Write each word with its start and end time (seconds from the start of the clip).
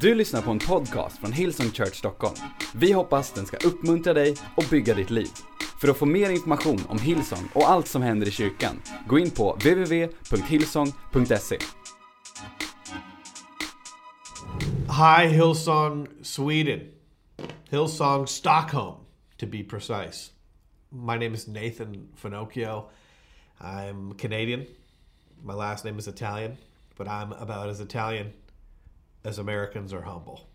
Du 0.00 0.14
lyssnar 0.14 0.42
på 0.42 0.50
en 0.50 0.58
podcast 0.58 1.18
från 1.18 1.32
Hillsong 1.32 1.70
Church 1.70 1.94
Stockholm. 1.94 2.34
Vi 2.74 2.92
hoppas 2.92 3.32
den 3.32 3.46
ska 3.46 3.56
uppmuntra 3.56 4.14
dig 4.14 4.36
och 4.56 4.64
bygga 4.70 4.94
ditt 4.94 5.10
liv. 5.10 5.28
För 5.80 5.88
att 5.88 5.96
få 5.96 6.06
mer 6.06 6.30
information 6.30 6.80
om 6.88 6.98
Hillsong 6.98 7.48
och 7.54 7.70
allt 7.70 7.88
som 7.88 8.02
händer 8.02 8.28
i 8.28 8.30
kyrkan, 8.30 8.82
gå 9.06 9.18
in 9.18 9.30
på 9.30 9.52
www.hillsong.se. 9.52 11.58
Hi, 14.88 15.26
Hillsong, 15.28 16.08
Sweden. 16.22 16.80
Hillsong, 17.70 18.26
Stockholm, 18.26 18.96
to 19.36 19.46
be 19.46 19.64
precise. 19.64 20.30
My 20.90 21.18
name 21.18 21.34
is 21.34 21.48
Nathan 21.48 22.08
Finocchio. 22.22 22.84
I'm 23.60 24.18
Canadian. 24.18 24.64
My 25.42 25.54
last 25.54 25.84
name 25.84 25.98
is 25.98 26.08
Italian, 26.08 26.56
but 26.98 27.06
I'm 27.06 27.32
about 27.32 27.68
as 27.68 27.80
Italian 27.80 28.32
as 29.26 29.38
Americans 29.38 29.92
are 29.92 30.02
humble. 30.02 30.48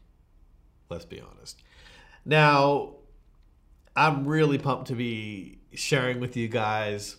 Let's 0.90 1.05
be 1.05 1.20
honest. 1.20 1.62
Now, 2.23 2.95
I'm 3.95 4.26
really 4.26 4.58
pumped 4.58 4.88
to 4.88 4.95
be 4.95 5.59
sharing 5.73 6.22
with 6.22 6.38
you 6.38 6.48
guys 6.48 7.18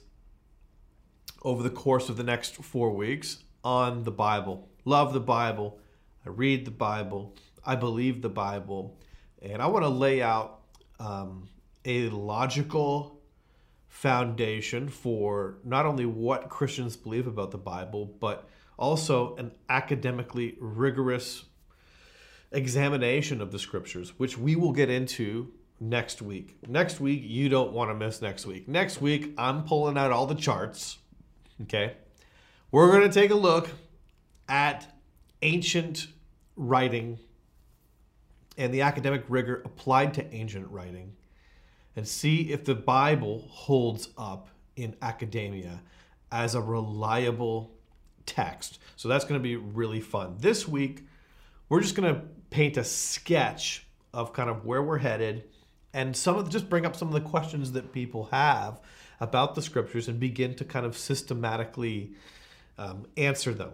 over 1.42 1.62
the 1.62 1.70
course 1.70 2.08
of 2.08 2.16
the 2.16 2.22
next 2.22 2.56
four 2.56 2.90
weeks 2.92 3.44
on 3.62 4.04
the 4.04 4.10
Bible. 4.10 4.68
Love 4.86 5.12
the 5.12 5.20
Bible. 5.20 5.78
I 6.24 6.30
read 6.30 6.64
the 6.64 6.70
Bible. 6.70 7.36
I 7.64 7.76
believe 7.76 8.22
the 8.22 8.30
Bible. 8.30 8.98
And 9.42 9.60
I 9.60 9.66
want 9.66 9.84
to 9.84 9.90
lay 9.90 10.22
out 10.22 10.60
um, 10.98 11.48
a 11.84 12.08
logical 12.08 13.20
foundation 13.88 14.88
for 14.88 15.58
not 15.64 15.84
only 15.84 16.06
what 16.06 16.48
Christians 16.48 16.96
believe 16.96 17.26
about 17.26 17.50
the 17.50 17.58
Bible, 17.58 18.06
but 18.20 18.48
also 18.78 19.36
an 19.36 19.52
academically 19.68 20.56
rigorous 20.58 21.44
examination 22.52 23.40
of 23.40 23.52
the 23.52 23.58
scriptures, 23.58 24.18
which 24.18 24.38
we 24.38 24.56
will 24.56 24.72
get 24.72 24.90
into 24.90 25.52
next 25.80 26.22
week. 26.22 26.56
Next 26.68 27.00
week, 27.00 27.22
you 27.24 27.48
don't 27.48 27.72
want 27.72 27.90
to 27.90 27.94
miss 27.94 28.22
next 28.22 28.46
week. 28.46 28.68
Next 28.68 29.00
week, 29.00 29.34
I'm 29.36 29.64
pulling 29.64 29.98
out 29.98 30.12
all 30.12 30.26
the 30.26 30.34
charts. 30.34 30.98
Okay. 31.62 31.94
We're 32.70 32.90
going 32.90 33.08
to 33.08 33.12
take 33.12 33.30
a 33.30 33.36
look 33.36 33.68
at 34.48 34.86
ancient 35.42 36.06
writing 36.56 37.18
and 38.56 38.72
the 38.72 38.82
academic 38.82 39.24
rigor 39.28 39.62
applied 39.64 40.14
to 40.14 40.34
ancient 40.34 40.68
writing 40.70 41.14
and 41.96 42.06
see 42.06 42.52
if 42.52 42.64
the 42.64 42.74
Bible 42.74 43.46
holds 43.48 44.10
up 44.16 44.48
in 44.76 44.94
academia 45.02 45.82
as 46.30 46.54
a 46.54 46.60
reliable 46.60 47.72
text. 48.24 48.78
So 48.96 49.08
that's 49.08 49.24
going 49.24 49.38
to 49.38 49.42
be 49.42 49.56
really 49.56 50.00
fun. 50.00 50.36
This 50.38 50.66
week, 50.66 51.06
we're 51.68 51.80
just 51.80 51.94
going 51.94 52.14
to 52.14 52.22
paint 52.52 52.76
a 52.76 52.84
sketch 52.84 53.86
of 54.14 54.32
kind 54.32 54.48
of 54.48 54.64
where 54.64 54.82
we're 54.82 54.98
headed 54.98 55.44
and 55.94 56.16
some 56.16 56.36
of 56.36 56.48
just 56.48 56.68
bring 56.70 56.86
up 56.86 56.94
some 56.94 57.08
of 57.08 57.14
the 57.14 57.20
questions 57.20 57.72
that 57.72 57.92
people 57.92 58.28
have 58.30 58.80
about 59.20 59.54
the 59.54 59.62
scriptures 59.62 60.08
and 60.08 60.20
begin 60.20 60.54
to 60.54 60.64
kind 60.64 60.86
of 60.86 60.96
systematically 60.96 62.12
um, 62.78 63.06
answer 63.16 63.52
them. 63.52 63.72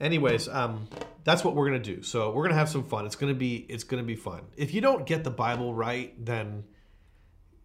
Anyways, 0.00 0.48
um, 0.48 0.88
that's 1.24 1.42
what 1.42 1.54
we're 1.54 1.66
gonna 1.66 1.78
do. 1.78 2.02
So 2.02 2.30
we're 2.30 2.42
gonna 2.42 2.54
have 2.54 2.68
some 2.68 2.84
fun. 2.84 3.06
It's 3.06 3.16
gonna 3.16 3.34
be 3.34 3.66
it's 3.68 3.84
gonna 3.84 4.02
be 4.02 4.16
fun. 4.16 4.42
If 4.56 4.74
you 4.74 4.80
don't 4.80 5.06
get 5.06 5.24
the 5.24 5.30
Bible 5.30 5.72
right, 5.72 6.12
then 6.24 6.64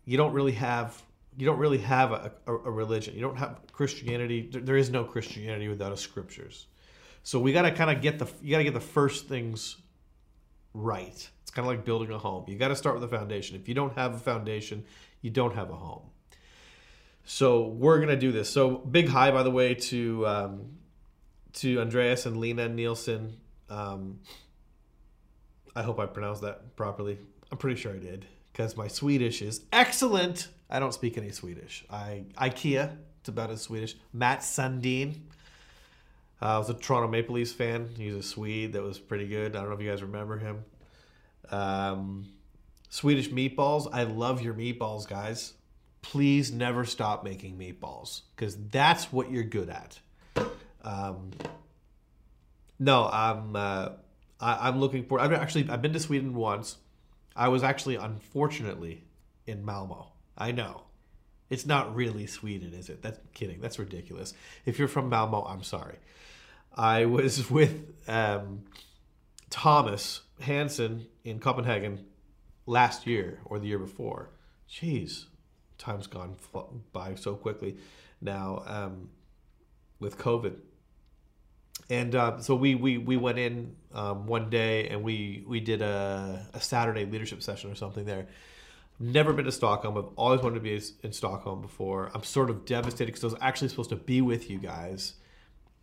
you 0.06 0.18
don't 0.18 0.34
really 0.34 0.54
have 0.54 1.02
you 1.38 1.46
don't 1.46 1.60
really 1.60 1.78
have 1.80 2.12
a, 2.12 2.32
a, 2.48 2.54
a 2.54 2.72
religion. 2.72 3.16
You 3.16 3.22
don't 3.22 3.38
have 3.38 3.60
Christianity. 3.72 4.50
There, 4.52 4.62
there 4.62 4.78
is 4.78 4.90
no 4.90 5.04
Christianity 5.04 5.68
without 5.68 5.92
a 5.92 5.98
scriptures. 5.98 6.68
So 7.24 7.40
we 7.40 7.54
got 7.54 7.64
to 7.64 7.72
kind 7.72 7.92
of 7.96 8.02
get 8.02 8.20
the 8.20 8.28
you 8.42 8.52
got 8.52 8.60
to 8.60 8.64
get 8.64 8.74
the 8.74 8.80
first 8.80 9.28
things 9.28 9.78
right. 10.74 11.30
It's 11.42 11.52
kind 11.52 11.68
of 11.68 11.74
like 11.74 11.86
building 11.86 12.12
a 12.12 12.18
home. 12.18 12.46
You 12.48 12.58
got 12.58 12.70
to 12.70 12.76
start 12.76 12.96
with 12.96 13.04
a 13.04 13.08
foundation. 13.08 13.56
If 13.56 13.68
you 13.68 13.74
don't 13.74 13.94
have 13.96 14.16
a 14.16 14.20
foundation, 14.20 14.86
you 15.22 15.30
don't 15.30 15.56
have 15.56 15.70
a 15.70 15.76
home. 15.76 16.04
So 17.24 17.68
we're 17.68 18.00
gonna 18.00 18.18
do 18.18 18.32
this. 18.32 18.50
So 18.50 18.78
big 18.78 19.08
hi, 19.08 19.32
by 19.32 19.44
the 19.44 19.52
way, 19.52 19.76
to 19.76 20.28
um, 20.28 20.78
to 21.54 21.80
Andreas 21.80 22.26
and 22.26 22.38
Lena 22.38 22.68
Nielsen. 22.68 23.38
Um, 23.70 24.20
I 25.76 25.84
hope 25.84 26.00
I 26.00 26.08
pronounced 26.08 26.42
that 26.42 26.76
properly. 26.76 27.18
I'm 27.52 27.58
pretty 27.58 27.80
sure 27.80 27.94
I 27.94 28.00
did 28.00 28.26
because 28.52 28.76
my 28.76 28.88
Swedish 28.88 29.42
is 29.42 29.62
excellent. 29.72 30.48
I 30.70 30.80
don't 30.80 30.94
speak 30.94 31.18
any 31.18 31.32
Swedish. 31.32 31.86
I 31.90 32.26
IKEA. 32.36 32.98
It's 33.20 33.30
about 33.30 33.52
as 33.52 33.62
Swedish. 33.62 33.96
Mats 34.14 34.48
Sundin. 34.48 35.22
Uh, 36.42 36.46
I 36.46 36.58
was 36.58 36.70
a 36.70 36.74
Toronto 36.74 37.08
Maple 37.08 37.36
Leafs 37.36 37.52
fan. 37.52 37.90
He's 37.98 38.16
a 38.16 38.24
Swede 38.24 38.74
that 38.74 38.82
was 38.82 38.98
pretty 38.98 39.28
good. 39.28 39.56
I 39.56 39.60
don't 39.60 39.70
know 39.70 39.76
if 39.76 39.82
you 39.82 39.90
guys 39.90 40.02
remember 40.02 40.38
him. 40.38 40.64
Um, 41.52 42.30
Swedish 42.90 43.30
meatballs. 43.30 43.88
I 43.92 44.04
love 44.04 44.42
your 44.42 44.54
meatballs, 44.54 45.08
guys. 45.08 45.54
Please 46.02 46.52
never 46.52 46.84
stop 46.84 47.24
making 47.24 47.58
meatballs 47.58 48.22
because 48.36 48.58
that's 48.70 49.14
what 49.14 49.32
you're 49.32 49.44
good 49.44 49.70
at. 49.70 50.00
Um, 50.84 51.32
no, 52.80 53.08
I'm 53.12 53.56
uh, 53.56 53.90
I, 54.40 54.68
I'm 54.68 54.80
looking 54.80 55.06
for. 55.06 55.20
I've 55.20 55.32
actually 55.32 55.70
I've 55.70 55.84
been 55.84 55.94
to 55.94 56.00
Sweden 56.00 56.34
once. 56.34 56.78
I 57.36 57.50
was 57.50 57.62
actually 57.64 57.98
unfortunately 57.98 59.04
in 59.46 59.64
Malmo. 59.64 60.12
I 60.36 60.52
know. 60.52 60.86
It's 61.52 61.66
not 61.66 61.96
really 61.96 62.26
Sweden, 62.26 62.74
is 62.74 62.90
it? 62.90 63.02
That's 63.04 63.20
kidding. 63.34 63.62
That's 63.62 63.78
ridiculous. 63.78 64.34
If 64.66 64.80
you're 64.80 64.88
from 64.88 65.10
Malmo, 65.10 65.44
I'm 65.46 65.64
sorry. 65.64 65.98
I 66.76 67.06
was 67.06 67.50
with 67.52 67.94
um, 68.08 68.64
Thomas 69.50 70.22
Hansen 70.40 71.08
in 71.24 71.40
Copenhagen 71.40 72.06
last 72.66 73.06
year 73.06 73.40
or 73.46 73.60
the 73.60 73.68
year 73.68 73.80
before. 73.80 74.30
Jeez, 74.70 75.26
time's 75.78 76.08
gone 76.08 76.36
by 76.94 77.16
so 77.16 77.36
quickly 77.36 77.78
now 78.22 78.64
um, 78.66 79.10
with 80.00 80.18
COVID. 80.18 80.56
And 81.90 82.16
uh, 82.16 82.40
so 82.40 82.56
we, 82.56 82.76
we, 82.76 82.98
we 82.98 83.18
went 83.18 83.38
in 83.38 83.76
um, 83.94 84.26
one 84.26 84.50
day 84.50 84.88
and 84.88 85.04
we, 85.04 85.44
we 85.46 85.60
did 85.60 85.82
a, 85.82 86.46
a 86.54 86.62
Saturday 86.62 87.06
leadership 87.06 87.44
session 87.44 87.70
or 87.70 87.76
something 87.76 88.06
there. 88.06 88.28
Never 88.98 89.34
been 89.34 89.46
to 89.46 89.52
Stockholm. 89.52 89.98
I've 89.98 90.14
always 90.16 90.42
wanted 90.42 90.56
to 90.56 90.62
be 90.62 90.82
in 91.04 91.12
Stockholm 91.12 91.62
before. 91.62 92.12
I'm 92.14 92.24
sort 92.24 92.50
of 92.50 92.66
devastated 92.66 93.08
because 93.08 93.24
I 93.24 93.28
was 93.28 93.36
actually 93.42 93.70
supposed 93.70 93.90
to 93.90 93.96
be 93.96 94.22
with 94.22 94.50
you 94.50 94.60
guys 94.60 95.16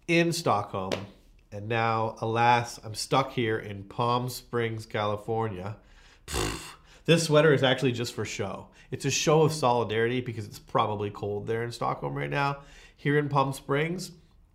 in 0.08 0.32
Stockholm. 0.32 0.92
And 1.52 1.68
now, 1.68 2.16
alas, 2.20 2.80
I'm 2.82 2.94
stuck 2.94 3.32
here 3.32 3.58
in 3.58 3.84
Palm 3.84 4.28
Springs, 4.28 4.84
California. 4.84 5.76
This 7.04 7.24
sweater 7.24 7.54
is 7.54 7.62
actually 7.62 7.92
just 7.92 8.12
for 8.12 8.24
show. 8.24 8.68
It's 8.90 9.04
a 9.04 9.10
show 9.10 9.42
of 9.42 9.52
solidarity 9.52 10.20
because 10.20 10.44
it's 10.44 10.58
probably 10.58 11.10
cold 11.10 11.46
there 11.46 11.62
in 11.62 11.72
Stockholm 11.72 12.14
right 12.14 12.28
now. 12.28 12.58
Here 12.96 13.18
in 13.18 13.28
Palm 13.28 13.52
Springs, 13.52 14.10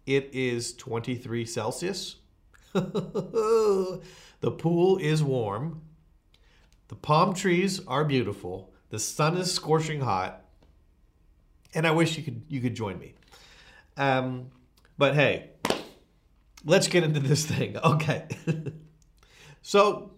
it 0.06 0.30
is 0.34 0.74
23 0.74 1.46
Celsius. 1.46 2.18
the 2.74 4.02
pool 4.42 4.98
is 4.98 5.24
warm. 5.24 5.82
The 6.90 6.96
palm 6.96 7.34
trees 7.34 7.84
are 7.88 8.06
beautiful. 8.06 8.72
The 8.90 9.00
sun 9.00 9.38
is 9.38 9.52
scorching 9.52 10.02
hot. 10.02 10.46
And 11.74 11.88
I 11.88 11.92
wish 11.92 12.18
you 12.18 12.24
could 12.24 12.44
you 12.50 12.62
could 12.62 12.76
join 12.76 13.00
me. 13.00 13.16
Um, 13.98 14.52
but 14.98 15.16
hey, 15.16 15.50
let's 16.66 16.88
get 16.88 17.04
into 17.04 17.20
this 17.20 17.46
thing. 17.46 17.78
Okay. 17.84 18.28
so, 19.62 20.12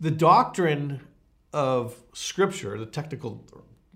the 0.00 0.10
doctrine 0.10 1.00
of 1.52 1.96
Scripture, 2.12 2.78
the 2.78 2.86
technical 2.86 3.46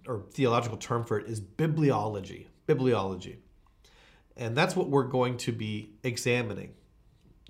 or 0.07 0.25
theological 0.33 0.79
term 0.79 1.05
for 1.05 1.19
it 1.19 1.27
is 1.27 1.41
bibliology. 1.41 2.47
Bibliology. 2.67 3.37
And 4.37 4.57
that's 4.57 4.75
what 4.75 4.89
we're 4.89 5.05
going 5.05 5.37
to 5.39 5.53
be 5.53 5.91
examining 6.03 6.73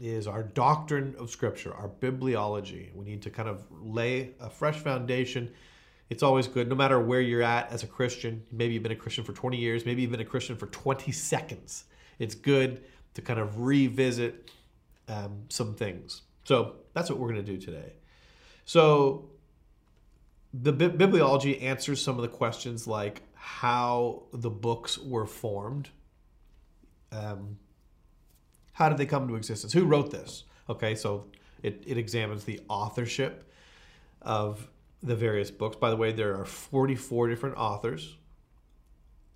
is 0.00 0.26
our 0.26 0.42
doctrine 0.42 1.14
of 1.18 1.30
scripture, 1.30 1.74
our 1.74 1.88
bibliology. 1.88 2.94
We 2.94 3.04
need 3.04 3.22
to 3.22 3.30
kind 3.30 3.48
of 3.48 3.66
lay 3.70 4.30
a 4.40 4.48
fresh 4.48 4.78
foundation 4.78 5.52
it's 6.10 6.24
always 6.24 6.48
good, 6.48 6.68
no 6.68 6.74
matter 6.74 7.00
where 7.00 7.20
you're 7.20 7.42
at 7.42 7.70
as 7.72 7.84
a 7.84 7.86
Christian. 7.86 8.42
Maybe 8.50 8.74
you've 8.74 8.82
been 8.82 8.92
a 8.92 8.96
Christian 8.96 9.24
for 9.24 9.32
20 9.32 9.56
years, 9.56 9.86
maybe 9.86 10.02
you've 10.02 10.10
been 10.10 10.20
a 10.20 10.24
Christian 10.24 10.56
for 10.56 10.66
20 10.66 11.12
seconds. 11.12 11.84
It's 12.18 12.34
good 12.34 12.82
to 13.14 13.22
kind 13.22 13.38
of 13.38 13.60
revisit 13.60 14.50
um, 15.08 15.44
some 15.48 15.74
things. 15.74 16.22
So 16.44 16.74
that's 16.94 17.08
what 17.08 17.18
we're 17.18 17.32
going 17.32 17.44
to 17.44 17.52
do 17.52 17.58
today. 17.58 17.92
So 18.64 19.30
the 20.52 20.72
bi- 20.72 20.88
bibliology 20.88 21.62
answers 21.62 22.02
some 22.02 22.16
of 22.16 22.22
the 22.22 22.28
questions 22.28 22.86
like 22.86 23.22
how 23.34 24.24
the 24.32 24.50
books 24.50 24.98
were 24.98 25.26
formed. 25.26 25.90
Um, 27.12 27.58
how 28.72 28.88
did 28.88 28.98
they 28.98 29.06
come 29.06 29.28
to 29.28 29.36
existence? 29.36 29.72
Who 29.72 29.84
wrote 29.84 30.10
this? 30.10 30.44
Okay, 30.68 30.94
so 30.94 31.26
it, 31.62 31.82
it 31.86 31.98
examines 31.98 32.44
the 32.44 32.60
authorship 32.68 33.50
of 34.22 34.68
the 35.02 35.16
various 35.16 35.50
books. 35.50 35.76
By 35.76 35.90
the 35.90 35.96
way, 35.96 36.12
there 36.12 36.36
are 36.38 36.44
44 36.44 37.28
different 37.28 37.56
authors, 37.56 38.16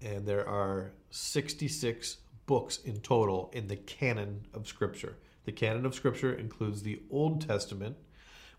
and 0.03 0.27
there 0.27 0.47
are 0.47 0.93
66 1.11 2.19
books 2.47 2.79
in 2.85 3.01
total 3.01 3.51
in 3.53 3.69
the 3.69 3.77
canon 3.77 4.47
of 4.53 4.69
Scripture. 4.69 5.17
The 5.45 5.53
canon 5.53 5.87
of 5.87 5.95
Scripture 5.95 6.35
includes 6.35 6.83
the 6.83 7.03
Old 7.11 7.47
Testament, 7.47 7.97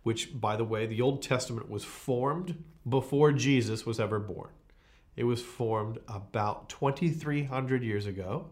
which, 0.03 0.39
by 0.39 0.55
the 0.55 0.63
way, 0.63 0.85
the 0.85 1.01
Old 1.01 1.21
Testament 1.21 1.69
was 1.69 1.83
formed 1.83 2.63
before 2.87 3.31
Jesus 3.31 3.85
was 3.85 3.99
ever 3.99 4.19
born. 4.19 4.49
It 5.15 5.23
was 5.23 5.41
formed 5.41 5.99
about 6.07 6.69
2,300 6.69 7.83
years 7.83 8.05
ago. 8.05 8.49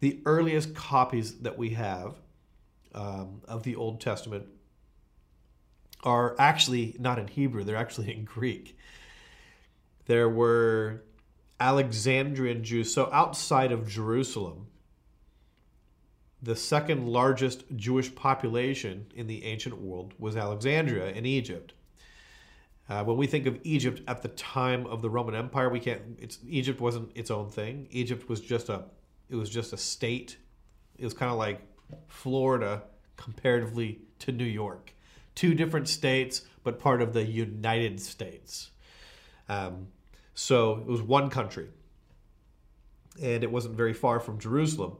The 0.00 0.20
earliest 0.26 0.74
copies 0.74 1.38
that 1.40 1.56
we 1.56 1.70
have 1.70 2.16
um, 2.94 3.42
of 3.46 3.62
the 3.62 3.76
Old 3.76 4.00
Testament 4.00 4.46
are 6.04 6.36
actually 6.38 6.96
not 6.98 7.18
in 7.18 7.28
Hebrew, 7.28 7.64
they're 7.64 7.76
actually 7.76 8.12
in 8.16 8.24
Greek. 8.24 8.76
There 10.06 10.28
were 10.28 11.02
Alexandrian 11.60 12.64
Jews, 12.64 12.92
so 12.92 13.10
outside 13.12 13.72
of 13.72 13.88
Jerusalem, 13.88 14.68
the 16.40 16.56
second 16.56 17.08
largest 17.08 17.64
Jewish 17.74 18.14
population 18.14 19.06
in 19.14 19.26
the 19.26 19.44
ancient 19.44 19.80
world 19.80 20.14
was 20.18 20.36
Alexandria 20.36 21.10
in 21.10 21.26
Egypt. 21.26 21.74
Uh, 22.88 23.04
when 23.04 23.16
we 23.16 23.26
think 23.26 23.46
of 23.46 23.58
Egypt 23.64 24.00
at 24.08 24.22
the 24.22 24.28
time 24.28 24.86
of 24.86 25.02
the 25.02 25.10
Roman 25.10 25.34
Empire, 25.34 25.68
we 25.68 25.80
can't. 25.80 26.00
It's 26.18 26.38
Egypt 26.48 26.80
wasn't 26.80 27.10
its 27.14 27.30
own 27.30 27.50
thing. 27.50 27.86
Egypt 27.90 28.28
was 28.28 28.40
just 28.40 28.68
a. 28.68 28.84
It 29.28 29.36
was 29.36 29.50
just 29.50 29.74
a 29.74 29.76
state. 29.76 30.38
It 30.96 31.04
was 31.04 31.12
kind 31.12 31.30
of 31.30 31.36
like 31.36 31.60
Florida 32.06 32.84
comparatively 33.16 34.00
to 34.20 34.32
New 34.32 34.44
York. 34.44 34.94
Two 35.38 35.54
different 35.54 35.86
states, 35.86 36.42
but 36.64 36.80
part 36.80 37.00
of 37.00 37.12
the 37.12 37.24
United 37.24 38.00
States. 38.00 38.72
Um, 39.48 39.86
so 40.34 40.78
it 40.78 40.86
was 40.86 41.00
one 41.00 41.30
country, 41.30 41.68
and 43.22 43.44
it 43.44 43.52
wasn't 43.52 43.76
very 43.76 43.92
far 43.92 44.18
from 44.18 44.40
Jerusalem. 44.40 44.96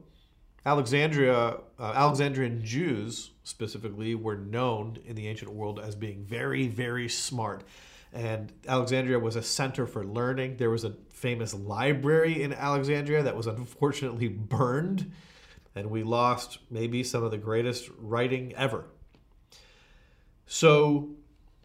Alexandria, 0.65 1.57
uh, 1.77 1.91
Alexandrian 1.93 2.63
Jews 2.63 3.31
specifically 3.43 4.15
were 4.15 4.37
known 4.37 4.97
in 5.05 5.17
the 5.17 5.27
ancient 5.27 5.51
world 5.51 5.77
as 5.77 5.93
being 5.93 6.23
very, 6.23 6.69
very 6.69 7.09
smart. 7.09 7.65
And 8.13 8.53
Alexandria 8.65 9.19
was 9.19 9.35
a 9.35 9.43
center 9.43 9.85
for 9.85 10.05
learning. 10.05 10.55
There 10.55 10.69
was 10.69 10.85
a 10.85 10.95
famous 11.09 11.53
library 11.53 12.43
in 12.43 12.53
Alexandria 12.53 13.23
that 13.23 13.35
was 13.35 13.47
unfortunately 13.47 14.27
burned, 14.55 15.11
and 15.75 15.89
we 15.89 16.03
lost 16.03 16.59
maybe 16.71 17.03
some 17.03 17.23
of 17.23 17.31
the 17.31 17.37
greatest 17.37 17.89
writing 17.97 18.53
ever. 18.55 18.85
So 20.51 21.09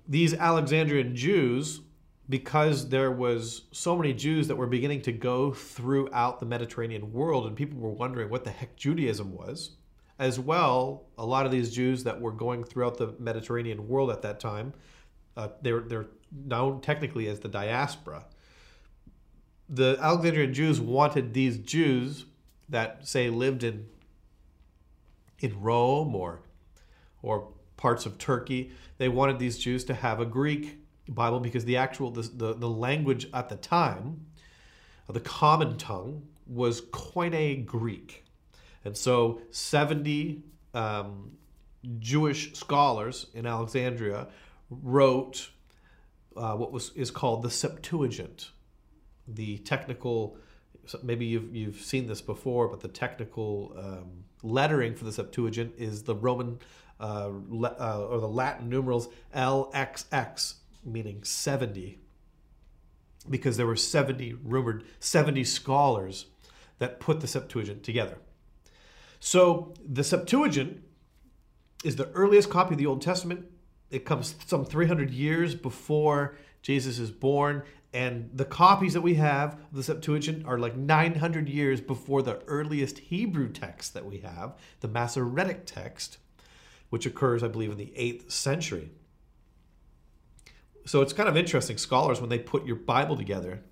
these 0.06 0.34
Alexandrian 0.34 1.16
Jews 1.16 1.80
because 2.28 2.90
there 2.90 3.10
was 3.10 3.62
so 3.72 3.96
many 3.96 4.12
Jews 4.12 4.46
that 4.48 4.56
were 4.56 4.66
beginning 4.66 5.00
to 5.02 5.12
go 5.12 5.52
throughout 5.52 6.38
the 6.38 6.44
Mediterranean 6.44 7.10
world 7.10 7.46
and 7.46 7.56
people 7.56 7.78
were 7.78 7.90
wondering 7.90 8.28
what 8.28 8.44
the 8.44 8.50
heck 8.50 8.76
Judaism 8.76 9.32
was. 9.32 9.72
As 10.18 10.38
well, 10.38 11.06
a 11.16 11.24
lot 11.24 11.46
of 11.46 11.50
these 11.50 11.74
Jews 11.74 12.04
that 12.04 12.20
were 12.20 12.30
going 12.30 12.62
throughout 12.62 12.98
the 12.98 13.14
Mediterranean 13.18 13.88
world 13.88 14.10
at 14.10 14.20
that 14.20 14.38
time, 14.38 14.74
uh, 15.34 15.48
they're, 15.62 15.80
they're 15.80 16.08
known 16.30 16.82
technically 16.82 17.26
as 17.26 17.40
the 17.40 17.48
diaspora. 17.48 18.26
The 19.70 19.96
Alexandrian 19.98 20.52
Jews 20.52 20.78
wanted 20.78 21.32
these 21.32 21.56
Jews 21.56 22.26
that, 22.68 23.08
say, 23.08 23.30
lived 23.30 23.64
in, 23.64 23.86
in 25.40 25.58
Rome 25.62 26.14
or, 26.14 26.42
or 27.22 27.48
parts 27.76 28.06
of 28.06 28.18
Turkey, 28.18 28.72
they 28.98 29.08
wanted 29.08 29.38
these 29.38 29.58
Jews 29.58 29.84
to 29.84 29.94
have 29.94 30.20
a 30.20 30.26
Greek 30.26 30.78
Bible 31.08 31.40
because 31.40 31.64
the 31.64 31.76
actual 31.76 32.10
the, 32.10 32.22
the, 32.22 32.54
the 32.54 32.68
language 32.68 33.28
at 33.34 33.48
the 33.48 33.56
time, 33.56 34.26
the 35.08 35.20
common 35.20 35.76
tongue, 35.76 36.26
was 36.46 36.80
Koine 36.80 37.64
Greek. 37.64 38.24
And 38.84 38.96
so 38.96 39.40
70 39.50 40.42
um, 40.72 41.32
Jewish 41.98 42.54
scholars 42.54 43.26
in 43.34 43.46
Alexandria 43.46 44.28
wrote 44.70 45.50
uh, 46.36 46.54
what 46.54 46.72
was 46.72 46.90
is 46.96 47.10
called 47.10 47.42
the 47.42 47.50
Septuagint, 47.50 48.50
the 49.28 49.58
technical. 49.58 50.36
Maybe 51.02 51.24
you've 51.26 51.54
you've 51.54 51.80
seen 51.80 52.06
this 52.06 52.20
before, 52.20 52.68
but 52.68 52.80
the 52.80 52.88
technical 52.88 53.74
um, 53.78 54.24
lettering 54.42 54.94
for 54.94 55.04
the 55.04 55.12
Septuagint 55.12 55.74
is 55.78 56.02
the 56.02 56.14
Roman 56.14 56.58
uh, 57.00 57.30
uh, 57.30 58.06
or 58.08 58.20
the 58.20 58.28
Latin 58.28 58.68
numerals 58.68 59.08
LXX, 59.34 60.54
meaning 60.84 61.24
70 61.24 61.98
because 63.28 63.56
there 63.56 63.66
were 63.66 63.76
70 63.76 64.34
rumored 64.44 64.84
70 65.00 65.44
scholars 65.44 66.26
that 66.78 67.00
put 67.00 67.20
the 67.20 67.26
Septuagint 67.26 67.82
together. 67.82 68.18
So 69.18 69.72
the 69.82 70.04
Septuagint 70.04 70.82
is 71.84 71.96
the 71.96 72.10
earliest 72.10 72.50
copy 72.50 72.74
of 72.74 72.78
the 72.78 72.86
Old 72.86 73.00
Testament. 73.00 73.46
It 73.90 74.04
comes 74.04 74.34
some 74.46 74.66
300 74.66 75.10
years 75.10 75.54
before 75.54 76.36
Jesus 76.60 76.98
is 76.98 77.10
born 77.10 77.62
and 77.94 78.28
the 78.34 78.44
copies 78.44 78.92
that 78.94 79.02
we 79.02 79.14
have 79.14 79.54
of 79.54 79.72
the 79.72 79.82
Septuagint 79.84 80.44
are 80.46 80.58
like 80.58 80.76
900 80.76 81.48
years 81.48 81.80
before 81.80 82.22
the 82.22 82.42
earliest 82.48 82.98
Hebrew 82.98 83.48
text 83.48 83.94
that 83.94 84.04
we 84.04 84.18
have, 84.18 84.56
the 84.80 84.88
Masoretic 84.88 85.64
text, 85.64 86.18
which 86.94 87.04
occurs, 87.04 87.42
I 87.42 87.48
believe, 87.48 87.70
in 87.70 87.76
the 87.76 87.92
8th 87.96 88.30
century 88.30 88.88
so 90.86 91.00
it's 91.00 91.12
kind 91.12 91.28
of 91.28 91.36
interesting. 91.36 91.78
Scholars, 91.78 92.20
when 92.20 92.30
they 92.30 92.38
put 92.38 92.66
your 92.66 92.76
Bible 92.76 93.16
together, 93.16 93.62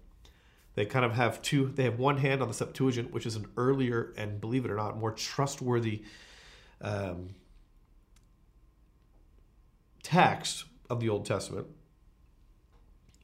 they 0.74 0.86
kind 0.86 1.04
of 1.04 1.12
have 1.12 1.42
two. 1.42 1.68
They 1.68 1.84
have 1.84 1.98
one 1.98 2.18
hand 2.18 2.40
on 2.40 2.48
the 2.48 2.54
Septuagint, 2.54 3.12
which 3.12 3.26
is 3.26 3.36
an 3.36 3.46
earlier 3.56 4.12
and, 4.16 4.40
believe 4.40 4.64
it 4.64 4.70
or 4.70 4.76
not, 4.76 4.98
more 4.98 5.12
trustworthy 5.12 6.02
um, 6.80 7.34
text 10.02 10.64
of 10.88 11.00
the 11.00 11.08
Old 11.08 11.26
Testament, 11.26 11.66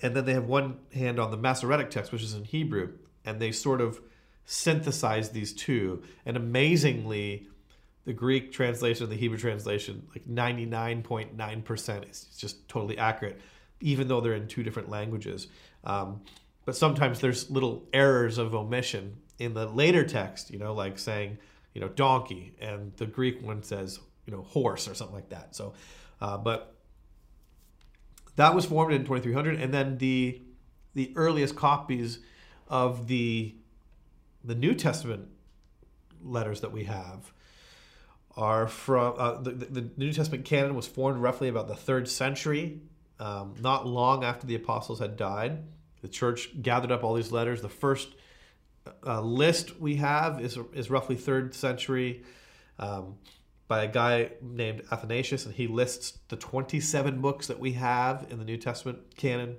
and 0.01 0.15
then 0.15 0.25
they 0.25 0.35
have 0.35 0.45
one 0.45 0.79
hand 0.95 1.19
on 1.19 1.31
the 1.31 1.37
Masoretic 1.37 1.91
text, 1.91 2.13
which 2.13 2.23
is 2.23 2.35
in 2.35 2.45
Hebrew, 2.45 2.93
and 3.25 3.41
they 3.41 3.51
sort 3.51 3.81
of 3.81 4.01
synthesize 4.45 5.31
these 5.31 5.53
two. 5.53 6.03
And 6.25 6.37
amazingly, 6.37 7.49
the 8.09 8.15
Greek 8.15 8.53
translation 8.53 9.11
the 9.11 9.17
Hebrew 9.17 9.37
translation, 9.37 10.09
like 10.15 10.27
99.9%, 10.27 12.11
is 12.11 12.25
just 12.39 12.67
totally 12.67 12.97
accurate 12.97 13.39
even 13.81 14.09
though 14.09 14.23
they're 14.23 14.33
in 14.33 14.49
two 14.49 14.63
different 14.63 14.89
languages. 14.89 15.47
Um, 15.85 16.23
but 16.65 16.75
sometimes 16.75 17.21
there's 17.21 17.51
little 17.51 17.87
errors 17.93 18.39
of 18.39 18.55
omission 18.55 19.19
in 19.39 19.53
the 19.53 19.67
later 19.67 20.05
text, 20.05 20.51
you 20.51 20.59
know, 20.59 20.73
like 20.73 20.99
saying, 20.99 21.37
you 21.75 21.83
know, 21.83 21.89
donkey, 21.89 22.55
and 22.63 22.97
the 22.97 23.07
Greek 23.07 23.43
one 23.43 23.63
says, 23.63 24.01
you 24.25 24.33
know, 24.33 24.41
horse 24.41 24.89
or 24.89 24.95
something 24.95 25.15
like 25.15 25.29
that. 25.29 25.55
So, 25.55 25.75
uh, 26.23 26.39
but 26.39 26.75
that 28.37 28.55
was 28.55 28.65
formed 28.65 28.95
in 28.95 29.05
2300, 29.05 29.61
and 29.61 29.73
then 29.75 29.99
the 29.99 30.41
the 30.95 31.13
earliest 31.15 31.57
copies 31.57 32.21
of 32.69 33.07
the 33.07 33.55
the 34.43 34.55
New 34.55 34.75
Testament 34.75 35.29
letters 36.23 36.63
that 36.63 36.73
we 36.73 36.85
have 36.85 37.33
are 38.39 38.69
from 38.69 39.15
uh, 39.19 39.41
the, 39.41 39.51
the 39.51 39.91
New 39.97 40.13
Testament 40.13 40.47
canon 40.47 40.75
was 40.75 40.87
formed 40.87 41.21
roughly 41.21 41.49
about 41.49 41.69
the 41.69 41.75
third 41.75 42.09
century 42.09 42.81
um, 43.21 43.55
not 43.61 43.87
long 43.87 44.25
after 44.25 44.47
the 44.47 44.55
apostles 44.55 45.01
had 45.01 45.17
died. 45.17 45.65
The 46.03 46.09
church 46.09 46.51
gathered 46.63 46.93
up 46.93 47.03
all 47.03 47.15
these 47.15 47.33
letters. 47.33 47.63
The 47.63 47.69
first 47.69 48.09
uh, 49.05 49.21
list 49.21 49.81
we 49.81 49.97
have 49.97 50.41
is, 50.41 50.57
is 50.73 50.89
roughly 50.89 51.17
third 51.17 51.55
century 51.55 52.23
um, 52.79 53.17
by 53.67 53.85
a 53.85 53.89
guy 53.89 54.31
named 54.41 54.83
Athanasius, 54.91 55.45
and 55.45 55.55
he 55.55 55.67
lists 55.67 56.19
the 56.29 56.37
27 56.37 57.21
books 57.21 57.49
that 57.49 57.59
we 57.59 57.73
have 57.73 58.27
in 58.31 58.39
the 58.39 58.45
New 58.45 58.57
Testament 58.57 59.17
canon. 59.17 59.57